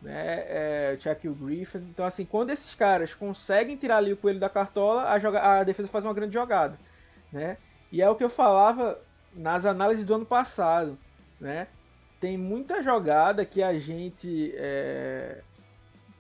[0.03, 0.45] né?
[0.49, 0.99] É,
[1.41, 1.79] Griffin.
[1.79, 5.65] Então, assim, quando esses caras conseguem tirar ali o coelho da cartola, a, joga a
[5.65, 6.79] defesa faz uma grande jogada,
[7.33, 7.57] né?
[7.93, 8.99] E é o que eu falava
[9.35, 10.97] nas análises do ano passado,
[11.41, 11.67] né?
[12.21, 15.41] Tem muita jogada que a gente é,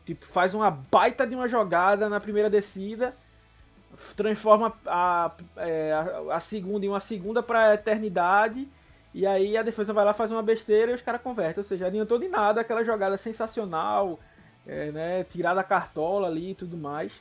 [0.04, 3.14] tipo, faz uma baita de uma jogada na primeira descida,
[4.16, 8.66] transforma a, é, a, a segunda em uma segunda para a eternidade,
[9.12, 11.62] e aí a defesa vai lá faz uma besteira e os caras convertem.
[11.62, 14.18] Ou seja, adiantou de nada aquela jogada sensacional,
[14.66, 17.20] é, né, tirar da cartola ali e tudo mais.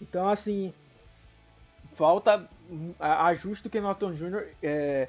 [0.00, 0.72] Então, assim,
[1.94, 2.48] falta
[2.98, 4.46] ajuste do Ken Norton Jr.
[4.62, 5.08] É,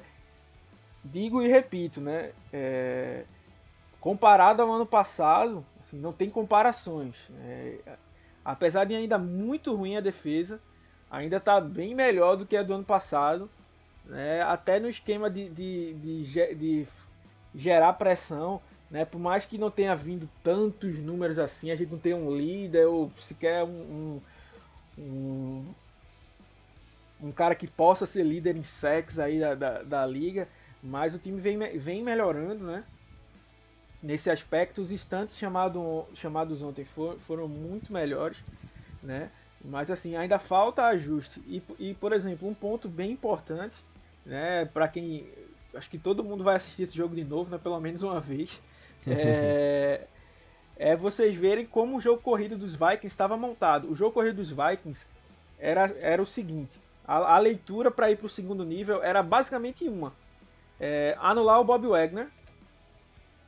[1.04, 2.32] digo e repito, né?
[2.52, 3.24] É,
[4.00, 7.14] comparado ao ano passado, assim, não tem comparações.
[7.44, 7.78] É,
[8.44, 10.60] apesar de ainda muito ruim a defesa,
[11.10, 13.50] ainda está bem melhor do que a do ano passado.
[14.06, 14.42] Né?
[14.42, 16.86] Até no esquema de, de, de, de,
[17.54, 18.60] gerar pressão.
[18.90, 19.04] Né?
[19.04, 22.86] Por mais que não tenha vindo tantos números assim, a gente não tem um líder
[22.86, 24.20] ou sequer um, um,
[24.98, 25.74] um,
[27.22, 30.48] um cara que possa ser líder em sex aí da, da, da liga.
[30.82, 32.84] Mas o time vem, vem melhorando, né?
[34.02, 38.42] Nesse aspecto, os instantes chamado, chamados ontem for, foram muito melhores,
[39.02, 39.30] né?
[39.62, 41.40] Mas assim, ainda falta ajuste.
[41.46, 43.78] E, e por exemplo, um ponto bem importante,
[44.24, 44.64] né?
[44.64, 45.30] Para quem.
[45.74, 47.58] Acho que todo mundo vai assistir esse jogo de novo, né?
[47.58, 48.60] Pelo menos uma vez.
[49.06, 50.06] É,
[50.76, 53.90] é vocês verem como o jogo corrido dos Vikings estava montado.
[53.90, 55.06] O jogo corrido dos Vikings
[55.58, 56.78] era, era o seguinte:
[57.10, 60.12] a, a leitura para ir para o segundo nível era basicamente uma
[60.78, 62.28] é, anular o Bob Wagner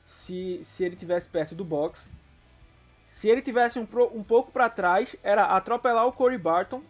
[0.05, 2.11] se, se ele tivesse perto do box.
[3.07, 6.83] Se ele tivesse um, um pouco para trás, era atropelar o Corey Barton.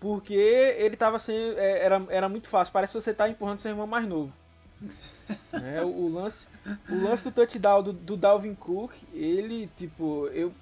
[0.00, 1.36] Porque ele tava sem.
[1.36, 2.72] É, era, era muito fácil.
[2.72, 4.32] Parece que você tá empurrando seu irmão mais novo.
[5.52, 6.46] é, o, o, lance,
[6.88, 10.52] o lance do touchdown do, do Dalvin Cook, ele, tipo, eu.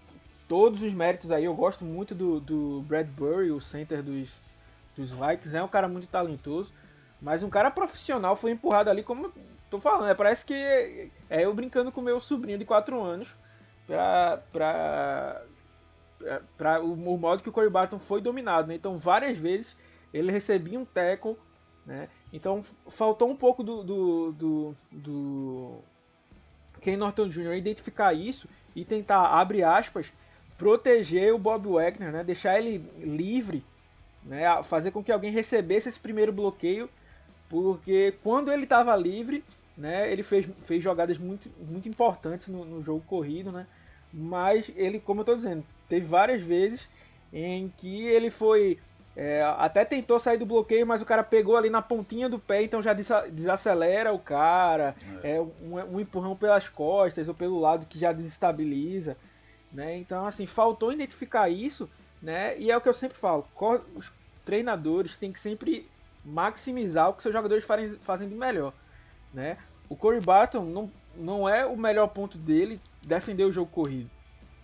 [0.48, 4.40] Todos os méritos aí, eu gosto muito do, do Bradbury, o center dos,
[4.98, 6.72] dos Vikings, é um cara muito talentoso.
[7.20, 9.32] Mas um cara profissional foi empurrado ali, como
[9.70, 13.28] tô falando, é, parece que é eu brincando com meu sobrinho de 4 anos
[13.86, 15.42] pra, pra,
[16.56, 18.68] pra, o, o, modo que o Corey Barton foi dominado.
[18.68, 18.74] Né?
[18.74, 19.76] Então, várias vezes
[20.12, 21.36] ele recebia um tackle,
[21.84, 22.08] né?
[22.32, 25.78] Então, faltou um pouco do, do, do, do
[26.80, 27.54] Ken Norton Jr.
[27.54, 30.12] identificar isso e tentar, abre aspas,
[30.56, 32.24] proteger o Bob Wagner, né?
[32.24, 33.64] deixar ele livre,
[34.28, 34.62] né?
[34.62, 36.88] fazer com que alguém recebesse esse primeiro bloqueio
[37.48, 39.42] porque quando ele estava livre,
[39.76, 43.66] né, ele fez, fez jogadas muito, muito importantes no, no jogo corrido, né?
[44.12, 46.88] Mas ele, como eu estou dizendo, teve várias vezes
[47.32, 48.78] em que ele foi
[49.16, 52.62] é, até tentou sair do bloqueio, mas o cara pegou ali na pontinha do pé,
[52.62, 57.86] então já desacelera o cara, é, é um, um, empurrão pelas costas ou pelo lado
[57.86, 59.16] que já desestabiliza,
[59.72, 59.96] né?
[59.96, 61.88] Então assim faltou identificar isso,
[62.22, 62.58] né?
[62.58, 63.46] E é o que eu sempre falo,
[63.94, 64.10] os
[64.48, 65.86] treinadores têm que sempre
[66.24, 68.72] maximizar o que seus jogadores fazem, fazem de melhor.
[69.32, 69.58] Né?
[69.90, 74.08] O Corey Barton não, não é o melhor ponto dele defender o jogo corrido.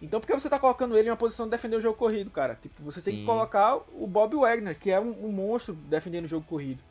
[0.00, 2.30] Então por que você está colocando ele em uma posição de defender o jogo corrido,
[2.30, 2.54] cara?
[2.54, 3.10] Tipo, você Sim.
[3.10, 6.82] tem que colocar o Bob Wagner, que é um, um, monstro defendendo o jogo corrido.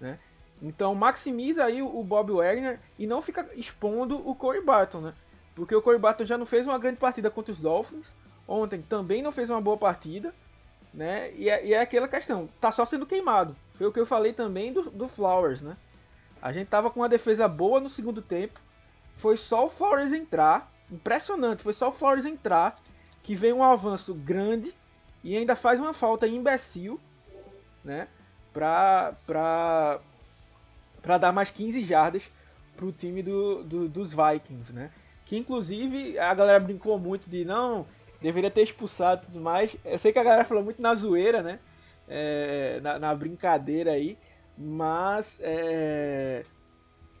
[0.00, 0.18] Né?
[0.62, 5.14] Então maximiza aí o Bob Wagner e não fica expondo o Corey Barton, né?
[5.54, 8.14] Porque o Corey Barton já não fez uma grande partida contra os Dolphins.
[8.48, 10.32] Ontem também não fez uma boa partida.
[10.92, 11.32] Né?
[11.34, 13.56] E, é, e é aquela questão, tá só sendo queimado.
[13.74, 15.76] Foi o que eu falei também do, do Flowers, né?
[16.42, 18.60] A gente tava com uma defesa boa no segundo tempo.
[19.16, 20.72] Foi só o Flowers entrar.
[20.90, 22.76] Impressionante, foi só o Flowers entrar.
[23.22, 24.74] Que veio um avanço grande.
[25.22, 26.98] E ainda faz uma falta imbecil.
[27.84, 28.08] Né?
[28.52, 30.00] Pra, pra,
[31.02, 32.30] pra dar mais 15 jardas
[32.76, 34.90] pro time do, do, dos Vikings, né?
[35.26, 37.86] Que inclusive a galera brincou muito de não,
[38.20, 39.76] deveria ter expulsado e tudo mais.
[39.84, 41.58] Eu sei que a galera falou muito na zoeira, né?
[42.10, 44.18] é, na, na, brincadeira aí,
[44.58, 46.42] mas é,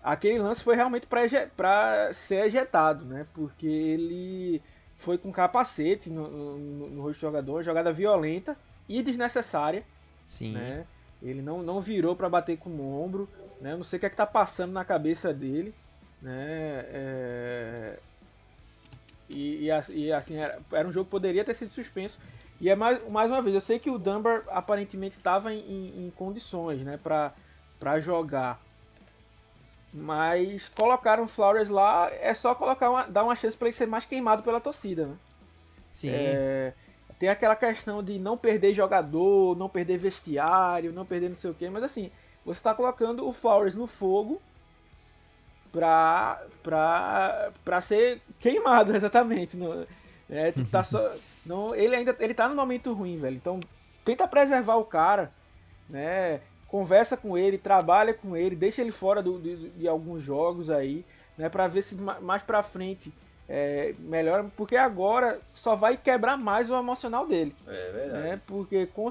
[0.02, 3.24] aquele lance foi realmente para ser ejetado, né?
[3.32, 4.60] Porque ele
[4.96, 8.56] foi com capacete no, no, no rosto do jogador, jogada violenta
[8.88, 9.84] e desnecessária.
[10.26, 10.52] Sim.
[10.52, 10.84] Né?
[11.22, 13.28] Ele não, não virou para bater com o ombro,
[13.60, 13.72] né?
[13.72, 15.72] Eu não sei o que é que tá passando na cabeça dele,
[16.20, 16.84] né?
[16.88, 17.98] É...
[19.30, 22.18] E, e, e, assim, era, era, um jogo que poderia ter sido suspenso.
[22.60, 26.06] E é mais, mais uma vez, eu sei que o Dunbar aparentemente estava em, em,
[26.06, 28.60] em, condições, né, para jogar.
[29.92, 34.04] Mas colocaram Flowers lá, é só colocar uma, dar uma chance para ele ser mais
[34.04, 35.16] queimado pela torcida, né?
[35.92, 36.10] Sim.
[36.12, 36.72] É,
[37.18, 41.54] tem aquela questão de não perder jogador, não perder vestiário, não perder não sei o
[41.54, 42.10] que, mas assim,
[42.44, 44.40] você está colocando o Flowers no fogo
[45.72, 49.56] pra, pra, pra ser queimado, exatamente.
[49.56, 49.86] No,
[50.28, 51.12] é, tipo, tá só,
[51.44, 53.36] não, ele ainda ele tá no momento ruim, velho.
[53.36, 53.60] Então
[54.04, 55.32] tenta preservar o cara,
[55.88, 56.40] né?
[56.68, 61.04] Conversa com ele, trabalha com ele, deixa ele fora do, de, de alguns jogos aí,
[61.36, 61.48] né?
[61.48, 63.12] Pra ver se mais pra frente
[63.48, 67.52] é, melhora, porque agora só vai quebrar mais o emocional dele.
[67.66, 68.22] É verdade.
[68.22, 68.40] Né?
[68.46, 69.08] Porque com,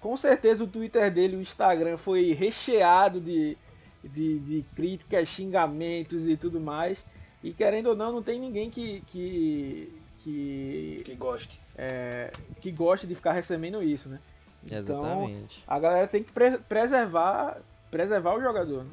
[0.00, 3.58] com certeza o Twitter dele, o Instagram foi recheado de,
[4.04, 7.04] de, de críticas, xingamentos e tudo mais.
[7.42, 9.02] E querendo ou não, não tem ninguém que.
[9.06, 9.92] que
[10.22, 11.58] que, Que goste.
[11.78, 12.30] é,
[12.60, 14.20] que goste de ficar recebendo isso, né?
[14.62, 15.64] Então, Exatamente.
[15.66, 17.56] a galera tem que pre- preservar,
[17.90, 18.84] preservar o jogador.
[18.84, 18.90] Né?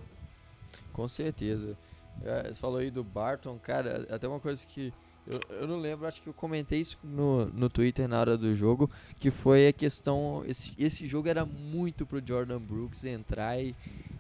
[0.93, 1.75] Com certeza.
[2.23, 4.93] É, Você falou aí do Barton, cara, até uma coisa que
[5.27, 8.55] eu, eu não lembro, acho que eu comentei isso no, no Twitter na hora do
[8.55, 8.89] jogo,
[9.19, 13.75] que foi a questão, esse, esse jogo era muito pro Jordan Brooks entrar e,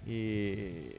[0.07, 0.91] e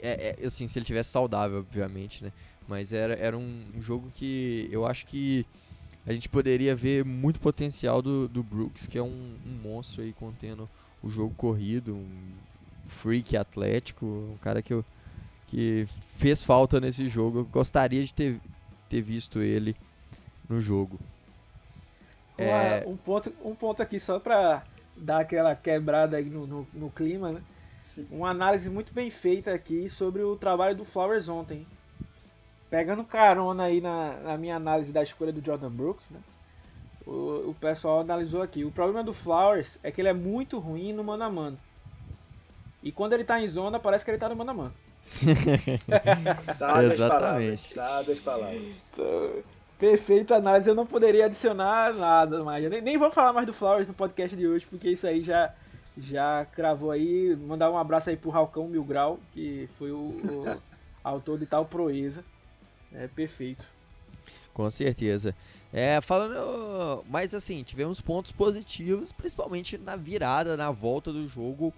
[0.00, 2.32] é, é, assim, se ele tivesse saudável, obviamente, né?
[2.66, 5.46] Mas era, era um, um jogo que eu acho que
[6.06, 10.12] a gente poderia ver muito potencial do, do Brooks, que é um, um monstro aí
[10.12, 10.68] contendo
[11.02, 12.08] o jogo corrido, um
[12.86, 14.84] freak atlético, um cara que eu
[15.50, 15.86] que
[16.18, 17.38] fez falta nesse jogo.
[17.40, 18.38] Eu gostaria de ter,
[18.88, 19.74] ter visto ele
[20.48, 20.98] no jogo.
[22.36, 22.82] É.
[22.84, 24.62] Uma- um, ponto, um ponto aqui só pra
[24.96, 27.42] dar aquela quebrada aí no, no, no clima, né?
[28.10, 31.66] Uma análise muito bem feita aqui sobre o trabalho do Flowers ontem.
[32.70, 36.20] Pegando carona aí na, na minha análise da escolha do Jordan Brooks, né?
[37.06, 38.64] O, o pessoal analisou aqui.
[38.64, 41.58] O problema do Flowers é que ele é muito ruim no mano a mano.
[42.82, 44.74] E quando ele tá em zona, parece que ele tá no mano a mano.
[46.42, 47.00] Sábias palavras.
[47.00, 47.72] Exatamente.
[47.72, 48.76] Sábias palavras.
[48.92, 49.42] Então,
[49.78, 52.64] Perfeita análise, eu não poderia adicionar nada mais.
[52.64, 55.22] Eu nem, nem vou falar mais do Flowers no podcast de hoje, porque isso aí
[55.22, 55.54] já,
[55.98, 57.36] já cravou aí.
[57.36, 60.56] Mandar um abraço aí pro Ralcão Mil Grau, que foi o, o
[61.02, 62.24] autor de tal proeza.
[62.92, 63.64] É perfeito.
[64.54, 65.34] Com certeza.
[65.72, 71.74] É, falando, mas assim, tivemos pontos positivos, principalmente na virada, na volta do jogo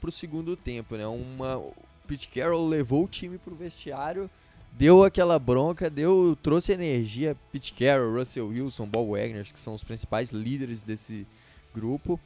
[0.00, 1.06] pro segundo tempo, né?
[1.06, 1.74] Uma o
[2.06, 4.28] Pete Carroll levou o time pro vestiário,
[4.72, 9.84] deu aquela bronca, deu, trouxe energia, Pete Carroll, Russell Wilson, Bob Wagner, que são os
[9.84, 11.26] principais líderes desse
[11.74, 12.20] grupo.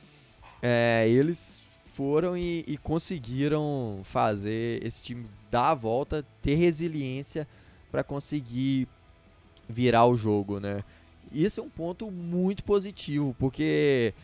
[0.67, 1.61] É, eles
[1.95, 7.47] foram e, e conseguiram fazer esse time dar a volta, ter resiliência
[7.93, 8.89] para conseguir
[9.69, 10.83] virar o jogo, né?
[11.31, 14.15] Isso é um ponto muito positivo, porque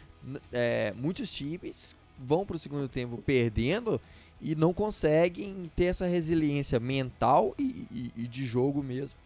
[0.51, 4.01] é, muitos times vão para o segundo tempo perdendo
[4.41, 7.62] e não conseguem ter essa resiliência mental e,
[7.93, 9.18] e- e de jogo mesmo,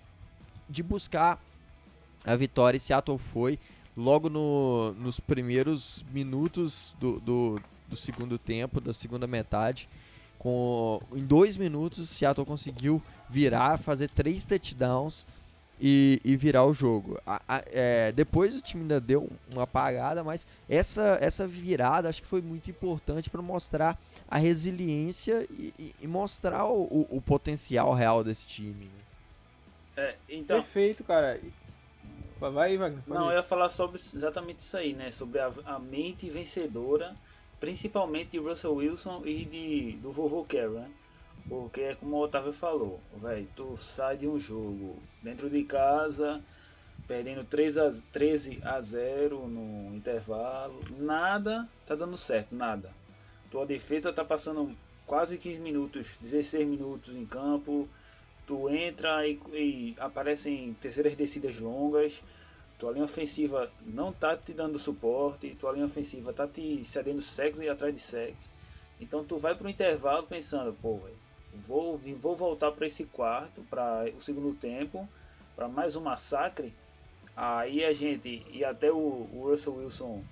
[0.69, 1.41] de buscar
[2.25, 2.77] a vitória.
[2.77, 3.57] E Seattle foi
[3.97, 9.89] logo no- nos primeiros minutos do, do, do segundo tempo, da segunda metade.
[10.39, 15.27] Com, em dois minutos, Seattle conseguiu virar, fazer três touchdowns
[15.81, 17.19] e, e virar o jogo.
[17.27, 22.21] A- a- é, depois o time ainda deu uma apagada, mas essa, essa virada acho
[22.23, 27.21] que foi muito importante para mostrar a resiliência e, e- e mostrar o, o- o
[27.23, 28.85] potencial real desse time.
[28.85, 29.05] né?
[29.97, 31.41] É, então, Perfeito, cara.
[32.41, 33.03] Vai aí, Wagner.
[33.07, 33.33] Não, ir.
[33.33, 35.11] eu ia falar sobre exatamente isso aí, né?
[35.11, 37.17] Sobre a, a mente vencedora,
[37.61, 40.91] principalmente de Russell Wilson e de, do vovô Carroll, né?
[41.49, 46.43] Porque é como o Otávio falou, velho, tu sai de um jogo dentro de casa,
[47.07, 52.91] perdendo 3 a, 13 a 0 no intervalo, nada tá dando certo, nada.
[53.51, 54.75] Tua defesa tá passando
[55.07, 57.89] quase 15 minutos, 16 minutos em campo,
[58.47, 62.23] tu entra e, e aparecem terceiras descidas longas,
[62.79, 67.63] tua linha ofensiva não tá te dando suporte, tua linha ofensiva tá te cedendo sexo
[67.63, 68.51] e atrás de sexo.
[69.01, 71.17] Então tu vai pro intervalo pensando, pô, véio,
[71.55, 75.09] vou, vou voltar para esse quarto, para o segundo tempo,
[75.55, 76.75] para mais um massacre.
[77.37, 80.23] Aí a gente, e até o, o Russell Wilson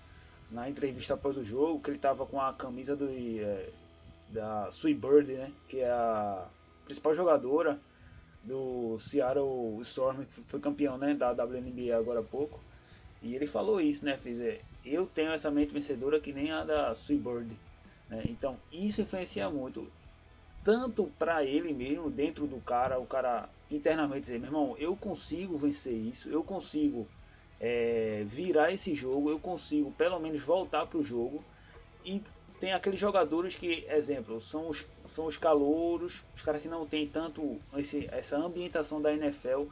[0.50, 3.70] na entrevista após o jogo, que ele tava com a camisa do, eh,
[4.28, 6.46] da Sweet Bird, né, que é a
[6.84, 7.80] principal jogadora
[8.44, 12.60] do Seattle Storm, que foi campeão né, da WNBA agora há pouco.
[13.22, 14.16] E ele falou isso, né?
[14.16, 17.56] Fez, é, eu tenho essa mente vencedora que nem a da Sweet Bird.
[18.08, 18.24] Né?
[18.28, 19.86] Então isso influencia muito,
[20.64, 25.56] tanto para ele mesmo, dentro do cara, o cara internamente dizer, meu irmão, eu consigo
[25.56, 27.06] vencer isso, eu consigo
[27.60, 31.44] é, virar esse jogo, eu consigo pelo menos voltar pro jogo.
[32.04, 32.20] E
[32.62, 37.08] tem aqueles jogadores que, exemplo, são os, são os calouros, os caras que não tem
[37.08, 39.64] tanto esse, essa ambientação da NFL.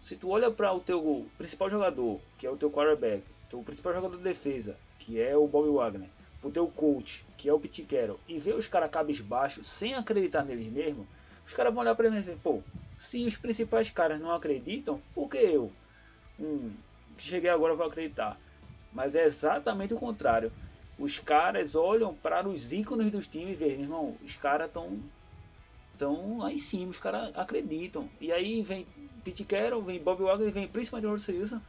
[0.00, 3.94] Se tu olha para o teu principal jogador, que é o teu quarterback, teu principal
[3.94, 6.08] jogador de defesa, que é o Bobby Wagner,
[6.40, 10.44] pro teu coach, que é o Pete Carroll, e ver os caras cabisbaixos, sem acreditar
[10.44, 11.06] neles mesmo,
[11.46, 12.60] os caras vão olhar para ele e dizer, pô,
[12.96, 15.70] se os principais caras não acreditam, por que eu,
[16.40, 16.72] hum,
[17.16, 18.36] cheguei agora, vou acreditar?
[18.92, 20.50] Mas é exatamente o contrário.
[21.02, 25.00] Os caras olham para os ícones dos times e veem, meu irmão, os caras estão
[25.98, 28.08] tão lá em cima, os caras acreditam.
[28.20, 28.86] E aí vem
[29.24, 31.60] Pete Carroll, vem Bob Wagner, vem principalmente Russell Wilson,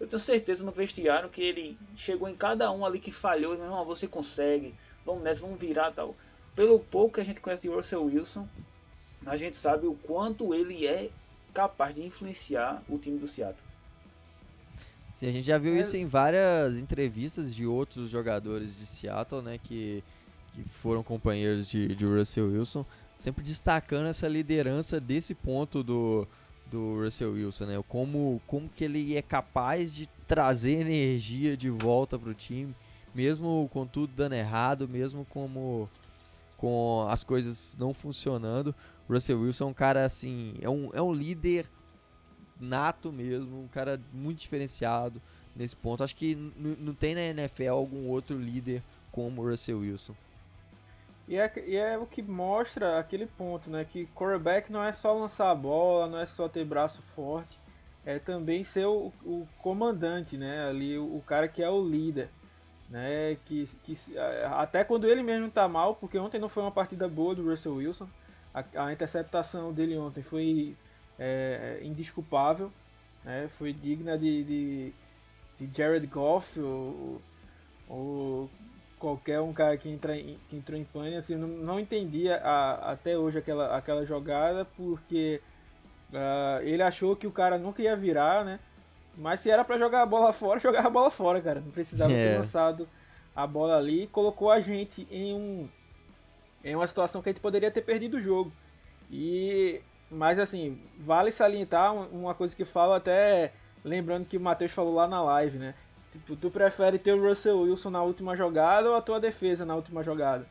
[0.00, 3.54] eu tenho certeza no vestiário que ele chegou em cada um ali que falhou.
[3.54, 4.74] Meu irmão, você consegue.
[5.04, 6.16] Vamos nessa, vamos virar tal.
[6.56, 8.48] Pelo pouco que a gente conhece de Russell Wilson,
[9.26, 11.10] a gente sabe o quanto ele é
[11.52, 13.73] capaz de influenciar o time do Seattle.
[15.24, 15.80] Sim, a gente já viu é...
[15.80, 20.04] isso em várias entrevistas de outros jogadores de Seattle, né, que,
[20.52, 22.84] que foram companheiros de, de Russell Wilson,
[23.18, 26.28] sempre destacando essa liderança desse ponto do,
[26.70, 27.84] do Russell Wilson, né?
[27.88, 32.74] Como, como que ele é capaz de trazer energia de volta para o time,
[33.14, 35.88] mesmo com tudo dando errado, mesmo como
[36.58, 38.74] com as coisas não funcionando.
[39.08, 41.66] Russell Wilson é um cara assim, é um, é um líder
[42.60, 45.20] nato mesmo, um cara muito diferenciado
[45.54, 46.02] nesse ponto.
[46.02, 50.14] Acho que não tem na NFL algum outro líder como Russell Wilson.
[51.26, 53.84] E é, e é o que mostra aquele ponto, né?
[53.84, 57.58] Que quarterback não é só lançar a bola, não é só ter braço forte,
[58.04, 60.68] é também ser o, o comandante, né?
[60.68, 62.28] Ali, o, o, cara que é o líder.
[62.90, 63.96] Né, que, que
[64.56, 67.76] até quando ele mesmo tá mal, porque ontem não foi uma partida boa do Russell
[67.76, 68.06] Wilson,
[68.52, 70.76] a, a interceptação dele ontem foi
[71.18, 72.72] é, indisculpável,
[73.24, 74.92] né, foi digna de, de,
[75.58, 77.20] de Jared Goff ou,
[77.88, 78.50] ou
[78.98, 82.92] qualquer um cara que, entra em, que entrou em pânico, assim, não, não entendia a,
[82.92, 85.40] até hoje aquela, aquela jogada, porque
[86.12, 88.58] uh, ele achou que o cara nunca ia virar, né?
[89.16, 91.60] Mas se era para jogar a bola fora, jogava a bola fora, cara.
[91.60, 92.30] Não precisava é.
[92.30, 92.88] ter lançado
[93.34, 94.06] a bola ali.
[94.08, 95.68] Colocou a gente em um
[96.64, 98.50] em uma situação que a gente poderia ter perdido o jogo.
[99.10, 103.52] E mas assim, vale salientar uma coisa que falo até
[103.84, 105.74] lembrando que o Matheus falou lá na live, né?
[106.12, 109.74] Tipo, tu prefere ter o Russell Wilson na última jogada ou a tua defesa na
[109.74, 110.46] última jogada?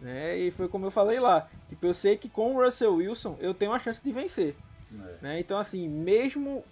[0.00, 0.38] Né?
[0.38, 1.48] E foi como eu falei lá.
[1.68, 4.56] Tipo, eu sei que com o Russell Wilson eu tenho a chance de vencer.
[4.92, 5.16] É.
[5.22, 5.40] Né?
[5.40, 6.64] Então, assim, mesmo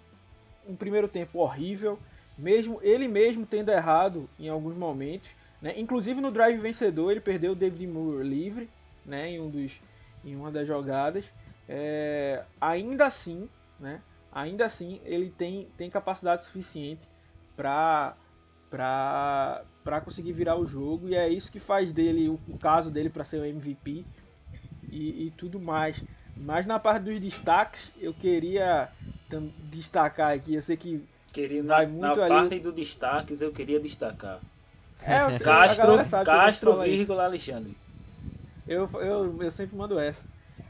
[0.67, 1.99] um primeiro tempo horrível,
[2.37, 5.29] mesmo ele mesmo tendo errado em alguns momentos,
[5.61, 5.73] né?
[5.77, 8.69] inclusive no drive vencedor ele perdeu o David Moore livre
[9.05, 9.29] né?
[9.29, 9.79] em, um dos,
[10.25, 11.25] em uma das jogadas.
[11.73, 13.47] É, ainda assim,
[13.79, 14.01] né?
[14.29, 17.07] ainda assim ele tem, tem capacidade suficiente
[17.55, 18.13] para
[18.69, 23.09] para conseguir virar o jogo e é isso que faz dele o, o caso dele
[23.09, 24.05] para ser o MVP
[24.89, 26.03] e, e, tudo mais.
[26.37, 28.89] Mas na parte dos destaques eu queria
[29.69, 31.03] destacar aqui, eu sei que
[31.33, 32.35] queria vai na, muito na ali...
[32.35, 34.41] parte dos destaques eu queria destacar.
[35.03, 37.77] É, sei, Castro, Castro, vírgula Alexandre.
[38.67, 40.23] Eu, eu, eu sempre mando essa.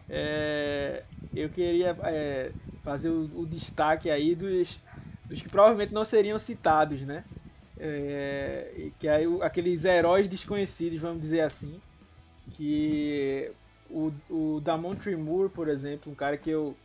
[0.09, 1.03] É,
[1.35, 4.79] eu queria é, fazer o, o, destaque aí dos,
[5.29, 7.25] dos que provavelmente não seriam citados, né?
[7.77, 11.81] É, que aí aqueles heróis desconhecidos, vamos dizer assim,
[12.51, 13.51] que
[13.89, 16.75] o, o Damon Moore, por exemplo, um cara que eu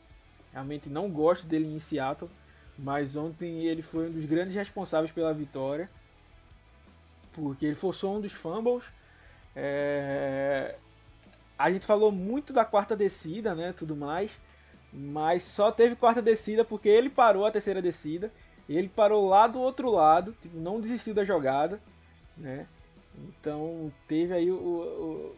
[0.53, 2.31] realmente não gosto dele em Seattle,
[2.79, 5.91] mas ontem ele foi um dos grandes responsáveis pela vitória,
[7.33, 8.85] porque ele forçou um dos fumbles.
[9.55, 10.79] É,
[11.59, 14.39] a gente falou muito da quarta descida, né, tudo mais,
[14.93, 18.31] mas só teve quarta descida porque ele parou a terceira descida
[18.69, 21.81] ele parou lá do outro lado, tipo, não desistiu da jogada,
[22.37, 22.67] né?
[23.17, 25.37] Então teve aí o, o, o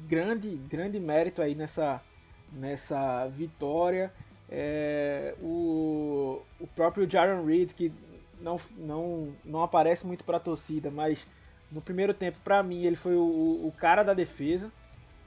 [0.00, 2.00] grande, grande mérito aí nessa,
[2.50, 4.12] nessa vitória.
[4.48, 7.92] É, o, o próprio Jaron Reed, que
[8.40, 11.26] não, não, não aparece muito para a torcida, mas
[11.70, 13.20] no primeiro tempo, para mim, ele foi o,
[13.66, 14.70] o cara da defesa.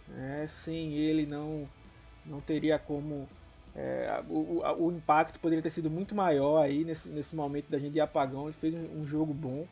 [0.07, 0.45] Né?
[0.47, 1.67] Sem ele, não,
[2.25, 3.27] não teria como
[3.75, 7.93] é, o, o, impacto poderia ter sido muito maior aí nesse, nesse momento da gente
[7.93, 8.45] de apagão.
[8.45, 9.63] Ele fez um, um jogo bom.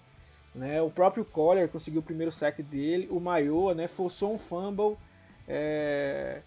[0.54, 0.82] Né?
[0.82, 3.08] O próprio Collier conseguiu o primeiro sack dele.
[3.10, 4.98] O Maior né, forçou um fumble.
[5.48, 6.42] É,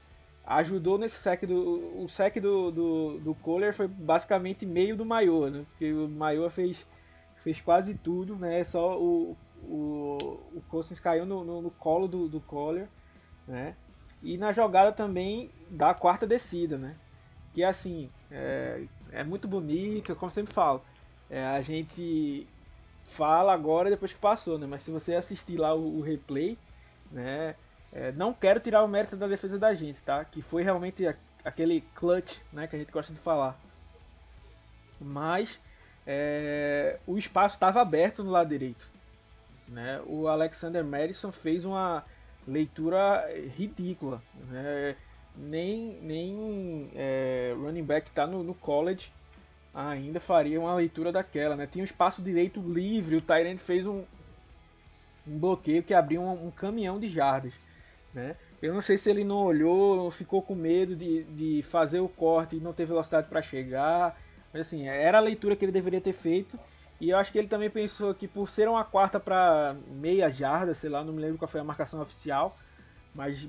[0.46, 2.02] ajudou nesse sack do.
[2.02, 3.36] O sack do, do, do
[3.72, 5.64] foi basicamente meio do Maior, né?
[5.70, 6.86] Porque o Maior fez,
[7.36, 8.62] fez quase tudo, né?
[8.64, 10.18] Só o, o,
[10.54, 12.88] o Cousins caiu no, no, no, colo do, do Collier,
[13.46, 13.74] né?
[14.22, 16.96] E na jogada também da quarta descida, né?
[17.56, 20.84] que assim é, é muito bonito, como sempre falo.
[21.30, 22.46] É, a gente
[23.02, 24.66] fala agora depois que passou, né?
[24.66, 26.58] Mas se você assistir lá o, o, replay,
[27.10, 27.54] né?
[27.90, 30.22] É, não quero tirar o mérito da defesa da gente, tá?
[30.22, 32.66] Que foi realmente a, aquele clutch, né?
[32.66, 33.58] Que a gente gosta de falar.
[35.00, 35.58] Mas
[36.06, 38.86] é, o espaço estava aberto no lado direito.
[39.66, 39.98] Né?
[40.06, 42.04] O Alexander Madison fez uma
[42.46, 43.26] leitura
[43.56, 44.22] ridícula.
[44.48, 44.96] Né?
[45.36, 49.12] Nem, nem é, running back está no, no, college
[49.74, 51.54] ainda faria uma leitura daquela.
[51.54, 51.66] Né?
[51.66, 54.04] Tinha um espaço direito livre, o Tyrant fez um,
[55.26, 57.52] um bloqueio que abriu um, um caminhão de jardas.
[58.14, 58.36] Né?
[58.62, 62.56] Eu não sei se ele não olhou, ficou com medo de, de fazer o corte
[62.56, 64.18] e não ter velocidade para chegar.
[64.52, 66.58] Mas assim, era a leitura que ele deveria ter feito.
[67.00, 70.74] E eu acho que ele também pensou que por ser uma quarta para meia jarda,
[70.74, 72.56] sei lá, não me lembro qual foi a marcação oficial,
[73.14, 73.46] mas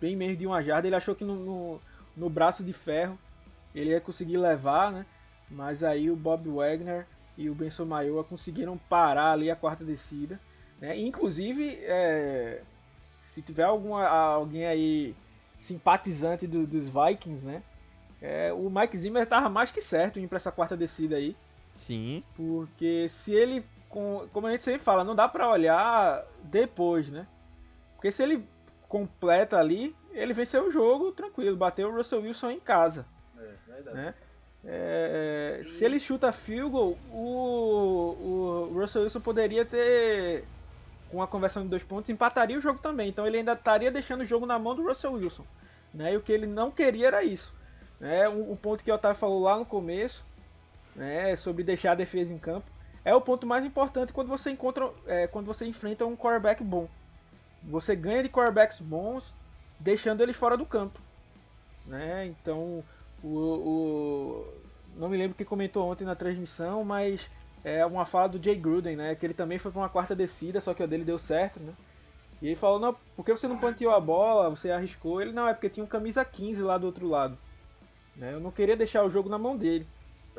[0.00, 1.80] bem menos de uma jarda, ele achou que no, no,
[2.16, 3.18] no braço de ferro
[3.74, 5.06] ele ia conseguir levar, né?
[5.50, 10.40] Mas aí o Bob Wagner e o Benson Maioa conseguiram parar ali a quarta descida.
[10.80, 10.98] Né?
[10.98, 12.62] Inclusive, é,
[13.22, 15.14] se tiver alguma, alguém aí
[15.56, 17.62] simpatizante do, dos Vikings, né?
[18.20, 21.36] É, o Mike Zimmer estava mais que certo em ir para essa quarta descida aí.
[21.78, 22.22] Sim.
[22.36, 27.26] Porque se ele, como a gente sempre fala, não dá para olhar depois, né?
[27.94, 28.46] Porque se ele
[28.88, 33.06] completa ali, ele venceu o jogo tranquilo, bateu o Russell Wilson em casa.
[33.36, 33.96] É, verdade.
[33.96, 34.14] Né?
[34.64, 40.44] É, se ele chuta field goal, o, o Russell Wilson poderia ter,
[41.10, 43.08] com a conversão de dois pontos, empataria o jogo também.
[43.08, 45.44] Então ele ainda estaria deixando o jogo na mão do Russell Wilson.
[45.94, 46.14] Né?
[46.14, 47.54] E o que ele não queria era isso.
[48.00, 50.24] É um, um ponto que o Otávio falou lá no começo,
[50.98, 52.66] né, sobre deixar a defesa em campo.
[53.04, 56.88] É o ponto mais importante quando você encontra, é, quando você enfrenta um quarterback bom.
[57.62, 59.24] Você ganha de quarterbacks bons,
[59.78, 61.00] deixando eles fora do campo.
[61.86, 62.26] Né?
[62.26, 62.84] Então,
[63.22, 64.54] o, o,
[64.96, 67.30] não me lembro quem comentou ontem na transmissão, mas
[67.64, 69.14] é uma fala do Jay Gruden, né?
[69.14, 71.72] Que ele também foi para uma quarta descida, só que o dele deu certo, né?
[72.42, 75.20] E ele falou, não, por que você não panteou a bola, você arriscou?
[75.20, 77.36] Ele, não, é porque tinha um camisa 15 lá do outro lado.
[78.14, 78.32] Né?
[78.32, 79.86] Eu não queria deixar o jogo na mão dele.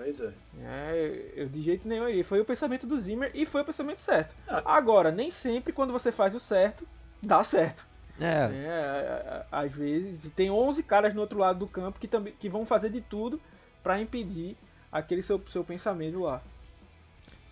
[0.02, 0.34] Pois é.
[0.62, 2.24] é eu de jeito nenhum iria.
[2.24, 4.34] Foi o pensamento do Zimmer e foi o pensamento certo.
[4.48, 4.78] Ah.
[4.78, 6.88] Agora, nem sempre quando você faz o certo,
[7.22, 7.86] dá certo.
[8.18, 8.50] É.
[8.50, 9.46] é.
[9.52, 12.90] Às vezes, tem 11 caras no outro lado do campo que, também, que vão fazer
[12.90, 13.42] de tudo
[13.84, 14.56] para impedir
[14.90, 16.42] aquele seu, seu pensamento lá.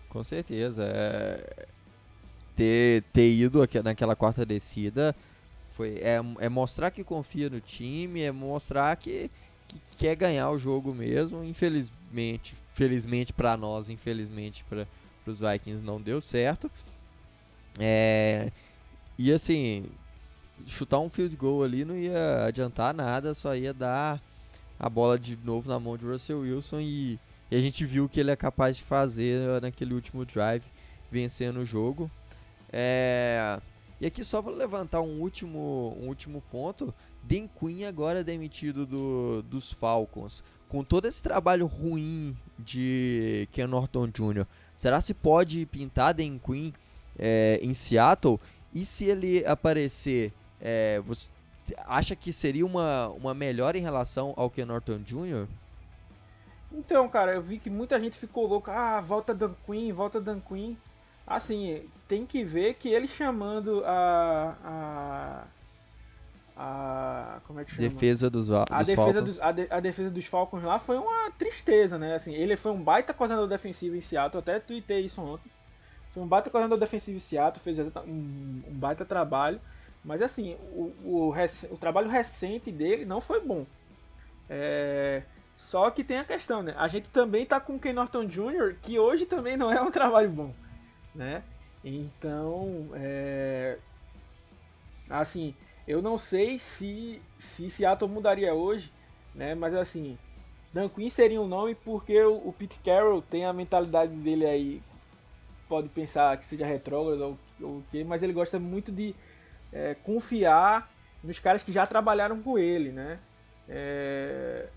[0.08, 0.84] Com certeza.
[0.84, 1.66] É...
[2.56, 5.14] Ter, ter ido naquela quarta descida
[5.72, 9.30] foi, é, é mostrar que confia no time, é mostrar que
[9.68, 11.44] que quer ganhar o jogo mesmo.
[12.08, 14.86] Infelizmente, felizmente para nós, infelizmente para
[15.26, 16.70] os Vikings não deu certo.
[17.78, 18.50] É,
[19.18, 19.86] e assim,
[20.66, 24.20] chutar um field goal ali não ia adiantar nada, só ia dar
[24.78, 27.18] a bola de novo na mão de Russell Wilson e,
[27.50, 30.64] e a gente viu o que ele é capaz de fazer naquele último drive,
[31.10, 32.10] vencendo o jogo.
[32.72, 33.60] É,
[34.00, 38.86] e aqui só para levantar um último, um último ponto, Dan Quinn agora é demitido
[38.86, 40.42] do, dos Falcons.
[40.68, 44.46] Com todo esse trabalho ruim de Ken Norton Jr.,
[44.76, 46.72] será se pode pintar Dan Quinn
[47.18, 48.38] é, em Seattle?
[48.72, 51.32] E se ele aparecer, é, você
[51.86, 55.48] acha que seria uma, uma melhora em relação ao Ken Norton Jr.?
[56.70, 58.72] Então, cara, eu vi que muita gente ficou louca.
[58.72, 60.76] Ah, volta Dan Quinn, volta Dan Quinn.
[61.28, 64.56] Assim, tem que ver que ele chamando a.
[64.64, 65.44] a,
[66.56, 67.86] a como é que chama?
[67.86, 69.24] Defesa dos, dos a defesa Falcons.
[69.24, 72.14] Dos, a, de, a, defesa dos Falcons lá foi uma tristeza, né?
[72.14, 75.50] Assim, ele foi um baita coordenador defensivo em Seattle, até tuitei isso ontem.
[76.14, 79.60] Foi um baita coordenador defensivo em Seattle, fez um, um baita trabalho.
[80.02, 81.34] Mas assim, o, o,
[81.70, 83.66] o, trabalho recente dele não foi bom.
[84.48, 85.22] É,
[85.58, 86.74] só que tem a questão, né?
[86.78, 89.90] A gente também tá com o Ken Norton Jr., que hoje também não é um
[89.92, 90.54] trabalho bom
[91.14, 91.44] né?
[91.84, 93.78] Então, é...
[95.08, 95.54] assim,
[95.86, 98.92] eu não sei se se Seattle mudaria hoje,
[99.34, 99.54] né?
[99.54, 100.18] Mas assim,
[100.72, 104.82] Dan Quinn seria um nome porque o, o Pete Carroll tem a mentalidade dele aí,
[105.68, 109.14] pode pensar que seja retrógrado ou o que, mas ele gosta muito de
[109.72, 110.90] é, confiar
[111.22, 113.20] nos caras que já trabalharam com ele, né?
[113.68, 114.72] É,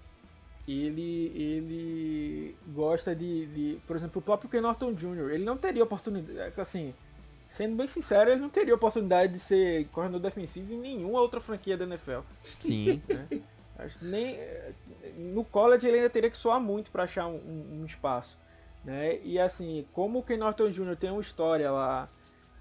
[0.68, 5.84] ele, ele gosta de, de, Por exemplo, o próprio Ken Norton Jr., ele não teria
[5.84, 6.60] oportunidade.
[6.60, 6.94] Assim,
[7.50, 11.78] sendo bem sincero, ele não teria oportunidade de ser corredor defensivo em nenhuma outra franquia
[11.78, 12.20] da NFL.
[12.40, 13.02] Sim.
[13.74, 13.90] Né?
[14.00, 14.38] Nem,
[15.34, 18.38] no college ele ainda teria que soar muito para achar um, um, espaço.
[18.84, 19.20] Né?
[19.24, 20.96] E assim, como o Ken Norton Jr.
[20.96, 22.08] tem uma história lá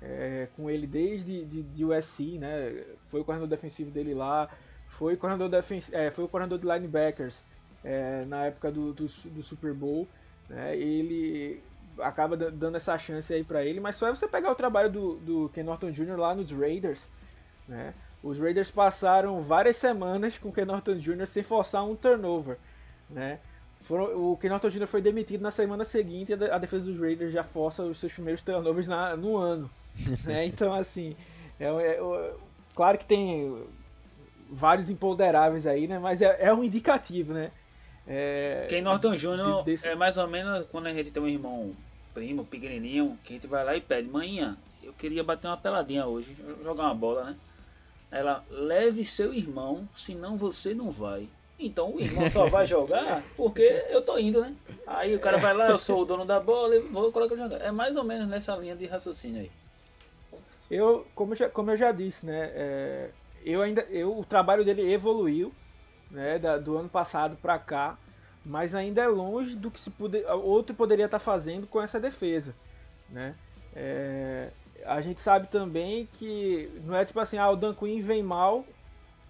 [0.00, 2.84] é, com ele desde de, de USC, né?
[3.10, 4.48] foi o corredor defensivo dele lá,
[4.88, 7.42] foi, corredor defen é, foi o corredor de linebackers
[7.84, 10.06] é, na época do, do, do Super Bowl.
[10.48, 10.76] Né?
[10.76, 11.62] Ele
[11.98, 15.14] acaba dando essa chance aí para ele, mas só é você pegar o trabalho do,
[15.16, 16.16] do Ken Norton Jr.
[16.16, 17.06] lá nos Raiders,
[17.68, 17.94] Né?
[18.22, 21.26] Os Raiders passaram várias semanas com o Ken Norton Jr.
[21.26, 22.58] sem forçar um turnover.
[23.08, 23.38] Né?
[23.82, 24.86] Foram, o Ken Norton Jr.
[24.86, 28.42] foi demitido na semana seguinte e a defesa dos Raiders já força os seus primeiros
[28.42, 29.70] turnovers na, no ano.
[30.24, 30.44] né?
[30.44, 31.16] Então, assim,
[31.58, 32.34] é, é, é,
[32.74, 33.64] claro que tem
[34.50, 35.98] vários imponderáveis aí, né?
[35.98, 37.32] mas é, é um indicativo.
[37.32, 37.50] Né?
[38.12, 39.62] É, Ken Norton Jr.
[39.64, 39.86] Desse...
[39.86, 41.72] é mais ou menos quando a gente tem um irmão
[42.12, 46.04] primo, pequenininho, que a gente vai lá e pede, manhã, eu queria bater uma peladinha
[46.06, 47.36] hoje, jogar uma bola, né?
[48.10, 51.28] Ela, leve seu irmão, senão você não vai.
[51.56, 54.56] Então o irmão só vai jogar porque eu tô indo, né?
[54.84, 57.58] Aí o cara vai lá, eu sou o dono da bola e vou colocar jogar.
[57.58, 59.50] É mais ou menos nessa linha de raciocínio aí.
[60.68, 62.50] Eu, como eu já, como eu já disse, né?
[62.54, 63.10] É,
[63.44, 65.52] eu ainda, eu, o trabalho dele evoluiu,
[66.10, 66.38] né?
[66.38, 67.96] Da, do ano passado para cá,
[68.44, 69.92] mas ainda é longe do que se
[70.42, 72.54] outro poderia estar tá fazendo com essa defesa,
[73.08, 73.34] né?
[73.74, 74.50] É,
[74.84, 78.64] a gente sabe também que não é tipo assim, ah, o Dan Quinn vem mal.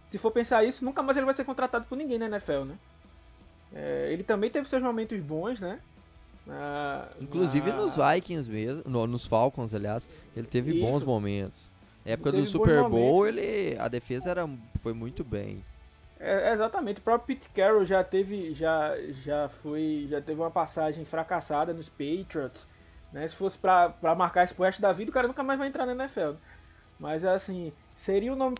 [0.06, 2.74] Se for pensar isso, nunca mais ele vai ser contratado por ninguém na NFL, né?
[3.72, 5.80] É, ele também teve seus momentos bons, né?
[6.46, 7.76] Na, Inclusive na...
[7.76, 10.80] nos Vikings mesmo, no, nos Falcons, aliás, ele teve isso.
[10.80, 11.70] bons momentos.
[12.04, 14.48] Na época do Super Bowl, ele, a defesa era,
[14.82, 15.62] foi muito bem.
[16.22, 18.94] É, exatamente, o próprio Pete Carroll já teve, já,
[19.24, 22.66] já foi, já teve uma passagem fracassada nos Patriots.
[23.10, 23.26] Né?
[23.26, 25.92] Se fosse pra marcar esse resto da vida, o cara nunca mais vai entrar na
[25.92, 26.32] NFL.
[26.98, 28.54] Mas assim, seria um nome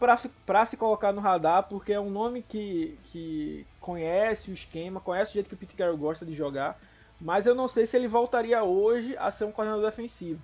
[0.47, 5.33] pra se colocar no radar, porque é um nome que, que conhece o esquema, conhece
[5.33, 6.81] o jeito que o Pete Carroll gosta de jogar.
[7.21, 10.41] Mas eu não sei se ele voltaria hoje a ser um coordenador defensivo.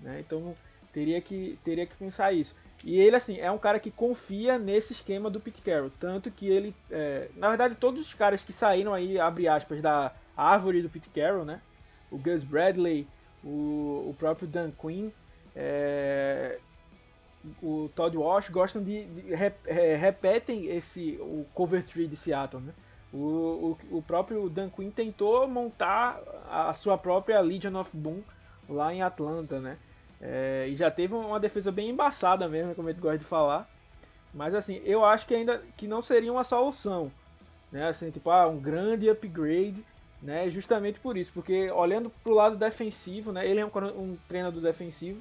[0.00, 0.18] Né?
[0.18, 0.56] Então
[0.92, 2.56] teria que, teria que pensar isso.
[2.84, 5.90] E ele, assim, é um cara que confia nesse esquema do Pete Carroll.
[5.98, 6.74] Tanto que ele.
[6.90, 11.08] É, na verdade, todos os caras que saíram aí, abre aspas, da árvore do Pete
[11.08, 11.60] Carroll, né?
[12.10, 13.06] O Gus Bradley,
[13.42, 15.10] o, o próprio Dan Quinn,
[15.54, 16.58] é,
[17.62, 19.34] o Todd Walsh gostam de, de
[19.66, 22.72] é, repetem esse o cover tree de Seattle, né?
[23.12, 26.20] O, o, o, próprio Dan Quinn tentou montar
[26.50, 28.20] a sua própria Legion of Boom
[28.68, 29.78] lá em Atlanta, né?
[30.20, 33.68] É, e já teve uma defesa bem embaçada mesmo, como ele gosta de falar.
[34.32, 37.12] Mas assim, eu acho que ainda que não seria uma solução,
[37.70, 37.88] né?
[37.88, 39.84] Assim, tipo, ah, um grande upgrade
[40.20, 40.48] né?
[40.50, 43.46] Justamente por isso, porque olhando para o lado defensivo, né?
[43.46, 45.20] Ele é um, um treinador defensivo,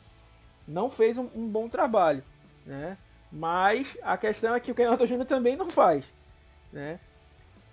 [0.68, 2.24] não fez um, um, bom trabalho,
[2.66, 2.98] né?
[3.32, 6.12] Mas a questão é que o Kenyatta Júnior também não faz,
[6.72, 7.00] né?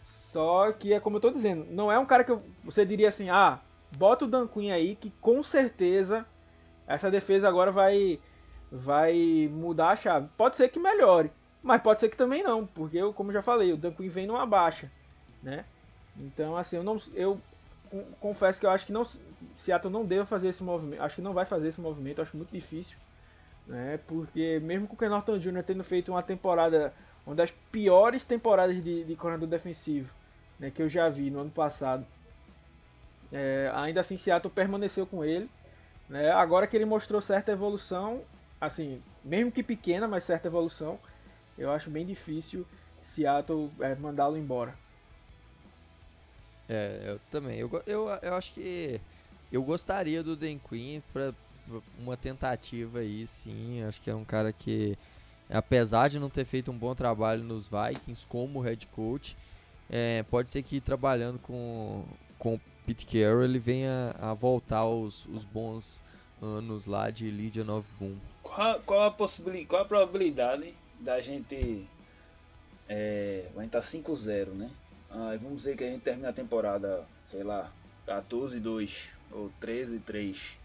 [0.01, 3.09] Só que é como eu estou dizendo, não é um cara que eu, você diria
[3.09, 3.61] assim, ah,
[3.97, 6.27] bota o Dan Quinn aí que com certeza
[6.87, 8.19] essa defesa agora vai
[8.71, 10.29] vai mudar a chave.
[10.37, 11.31] Pode ser que melhore,
[11.63, 14.47] mas pode ser que também não, porque eu, como já falei, o Quinn vem numa
[14.47, 14.91] baixa,
[15.43, 15.65] né?
[16.17, 17.41] Então, assim, eu não eu
[18.21, 19.07] confesso que eu acho que não
[19.57, 21.03] Seattle não deve fazer esse movimento.
[21.03, 22.97] Acho que não vai fazer esse movimento, acho muito difícil,
[23.67, 23.99] né?
[24.07, 25.63] Porque mesmo com o Ken Norton Jr.
[25.63, 26.93] tendo feito uma temporada,
[27.27, 30.11] uma das piores temporadas de, de corredor defensivo,
[30.59, 32.07] né, que eu já vi no ano passado,
[33.33, 35.49] é, ainda assim Seattle permaneceu com ele,
[36.13, 36.31] né?
[36.31, 38.21] Agora que ele mostrou certa evolução,
[38.61, 41.01] assim, mesmo que pequena, mas certa evolução,
[41.57, 42.67] eu acho bem difícil
[43.03, 44.75] Seattle é, mandá-lo embora.
[46.69, 47.59] É, eu também.
[47.59, 49.01] Eu, eu, eu acho que
[49.51, 51.33] eu gostaria do Dan Quinn para
[51.99, 53.83] uma tentativa aí, sim.
[53.85, 54.99] Acho que é um cara que,
[55.49, 59.35] apesar de não ter feito um bom trabalho nos Vikings como head coach,
[59.91, 62.05] é, pode ser que trabalhando com,
[62.39, 66.03] com Pete Carroll ele venha a voltar aos os bons
[66.41, 68.17] anos lá de Legion of Boom.
[68.43, 71.89] Qual, qual, a possibilidade, qual a probabilidade da gente.
[72.89, 74.71] É, vai estar 5-0, né?
[75.11, 77.73] Ah, vamos dizer que a gente termina a temporada, sei lá,
[78.07, 80.57] 14-2 ou 13-3.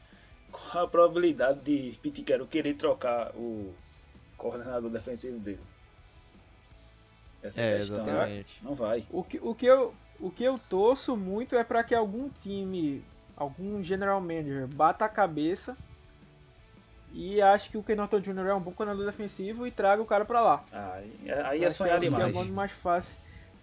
[0.52, 3.74] Qual a probabilidade de Pete Carroll querer trocar o
[4.36, 5.62] coordenador defensivo dele?
[7.44, 8.64] Essa é, questão exatamente.
[8.64, 9.06] não vai.
[9.12, 13.04] O que, o, que eu, o que eu torço muito é para que algum time,
[13.36, 15.78] algum general manager bata a cabeça
[17.14, 18.48] e acho que o Ken Norton Jr.
[18.48, 20.64] é um bom coordenador defensivo e traga o cara para lá.
[20.74, 21.02] Ah,
[21.46, 22.36] aí é sonhar demais.
[22.36, 23.16] É o mais fácil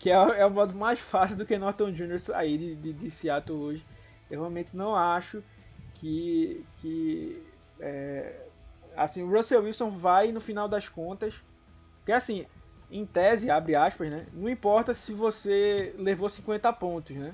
[0.04, 2.18] que é, é o modo mais fácil do que Norton Jr.
[2.18, 3.86] sair de, de, de Seattle hoje.
[4.30, 5.42] Eu realmente não acho
[5.94, 7.32] que, que
[7.80, 8.34] é,
[8.94, 11.34] assim, o Russell Wilson vai no final das contas,
[12.04, 12.44] que assim,
[12.90, 14.24] em tese, abre aspas, né?
[14.32, 17.32] Não importa se você levou 50 pontos, né?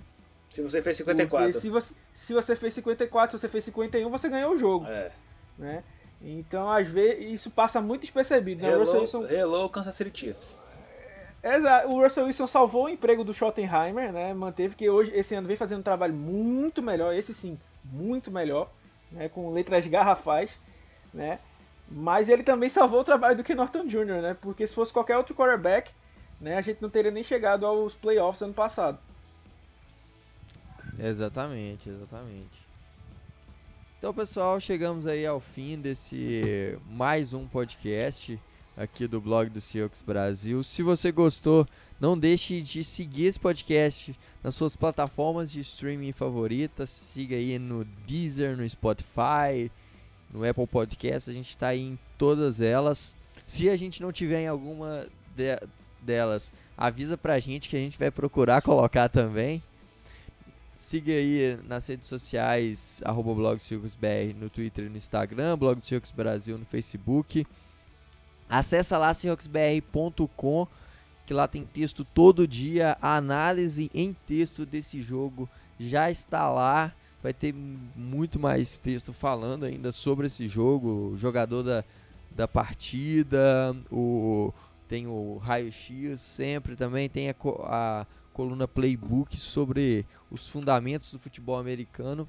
[0.48, 1.46] Se você fez 54.
[1.46, 4.86] Porque se você, se você fez 54, se você fez 51, você ganhou o jogo.
[4.86, 5.12] É.
[5.58, 5.84] Né?
[6.22, 8.62] Então, às vezes, isso passa muito despercebido.
[8.62, 8.68] Né?
[8.68, 9.26] Hello, Russell Wilson...
[9.26, 10.62] hello Kansas City Chiefs.
[11.42, 11.88] Exato.
[11.88, 14.34] O Russell Wilson salvou o emprego do Schottenheimer, né?
[14.34, 18.70] Manteve que hoje, esse ano, vem fazendo um trabalho muito melhor, esse sim, muito melhor,
[19.10, 19.28] né?
[19.28, 20.58] Com letras garrafais,
[21.14, 21.38] né?
[21.90, 24.36] Mas ele também salvou o trabalho do Ken Norton Jr., né?
[24.40, 25.90] Porque se fosse qualquer outro quarterback,
[26.40, 28.98] né, a gente não teria nem chegado aos playoffs ano passado.
[30.98, 32.60] Exatamente, exatamente.
[33.98, 38.38] Então, pessoal, chegamos aí ao fim desse mais um podcast
[38.76, 40.62] aqui do blog do Seahawks Brasil.
[40.62, 41.66] Se você gostou,
[42.00, 46.88] não deixe de seguir esse podcast nas suas plataformas de streaming favoritas.
[46.88, 49.70] Siga aí no Deezer, no Spotify,
[50.32, 51.30] no Apple Podcast.
[51.30, 53.14] A gente está em todas elas.
[53.46, 55.58] Se a gente não tiver em alguma de
[56.00, 59.62] delas, avisa pra gente que a gente vai procurar colocar também.
[60.74, 63.34] Siga aí nas redes sociais, arroba
[64.34, 67.46] no Twitter e no Instagram, blog do Brasil no Facebook.
[68.48, 70.66] Acesse lá seahawksbr.com
[71.30, 76.92] que lá tem texto todo dia, a análise em texto desse jogo já está lá.
[77.22, 81.84] Vai ter muito mais texto falando ainda sobre esse jogo, o jogador da,
[82.30, 84.52] da partida, o
[84.88, 91.56] tem o raio-x sempre também, tem a, a coluna Playbook sobre os fundamentos do futebol
[91.56, 92.28] americano.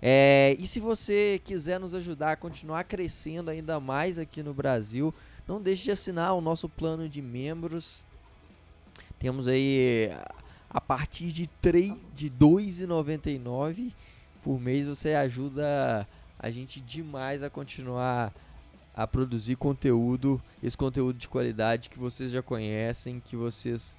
[0.00, 5.12] É, e se você quiser nos ajudar a continuar crescendo ainda mais aqui no Brasil,
[5.46, 8.06] não deixe de assinar o nosso plano de membros.
[9.18, 10.10] Temos aí
[10.72, 13.92] a partir de, 3, de R$ 2,99
[14.42, 16.06] por mês você ajuda
[16.38, 18.32] a gente demais a continuar
[18.94, 23.96] a produzir conteúdo, esse conteúdo de qualidade que vocês já conhecem, que vocês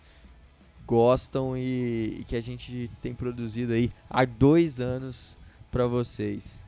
[0.86, 5.38] gostam e, e que a gente tem produzido aí há dois anos
[5.71, 6.61] para vocês.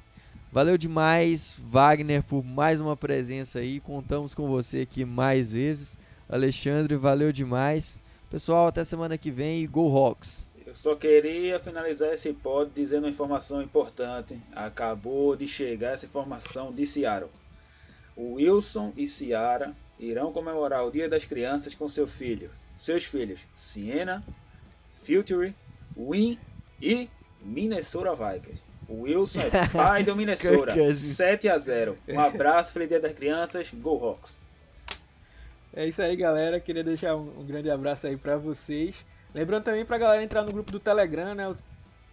[0.51, 3.82] Valeu demais, Wagner, por mais uma presença aí.
[3.82, 5.97] Contamos com você aqui mais vezes.
[6.30, 7.99] Alexandre, valeu demais.
[8.30, 10.47] Pessoal, até semana que vem e Go Hawks!
[10.65, 14.39] Eu só queria finalizar esse pod dizendo uma informação importante.
[14.53, 17.30] Acabou de chegar essa informação de Seattle.
[18.15, 23.41] O Wilson e Ciara irão comemorar o Dia das Crianças com seu filho, seus filhos
[23.53, 24.23] Siena,
[25.05, 25.53] Future,
[25.95, 26.39] Win
[26.82, 27.09] e
[27.41, 28.63] Minnesota Vikings.
[28.88, 30.73] O Wilson é pai do Minnesota.
[30.93, 33.71] 7 a 0 Um abraço, feliz dia das crianças.
[33.71, 34.39] Go Hawks.
[35.76, 36.59] É isso aí, galera.
[36.59, 39.05] Queria deixar um, um grande abraço aí para vocês.
[39.34, 41.53] Lembrando também pra galera entrar no grupo do Telegram, né?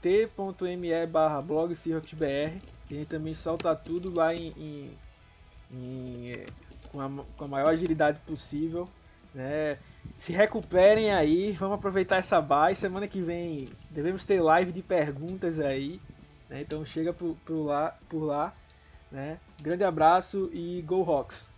[0.02, 4.98] T.me barra blog A gente também solta tudo lá em, em,
[5.70, 6.44] em
[6.90, 8.88] com, a, com a maior agilidade possível.
[9.32, 9.78] Né?
[10.16, 12.80] Se recuperem aí, vamos aproveitar essa base.
[12.80, 16.00] Semana que vem devemos ter live de perguntas aí.
[16.50, 16.62] Né?
[16.62, 18.52] Então chega por, por, lá, por lá.
[19.10, 19.38] Né?
[19.60, 21.48] Grande abraço e Go Rocks!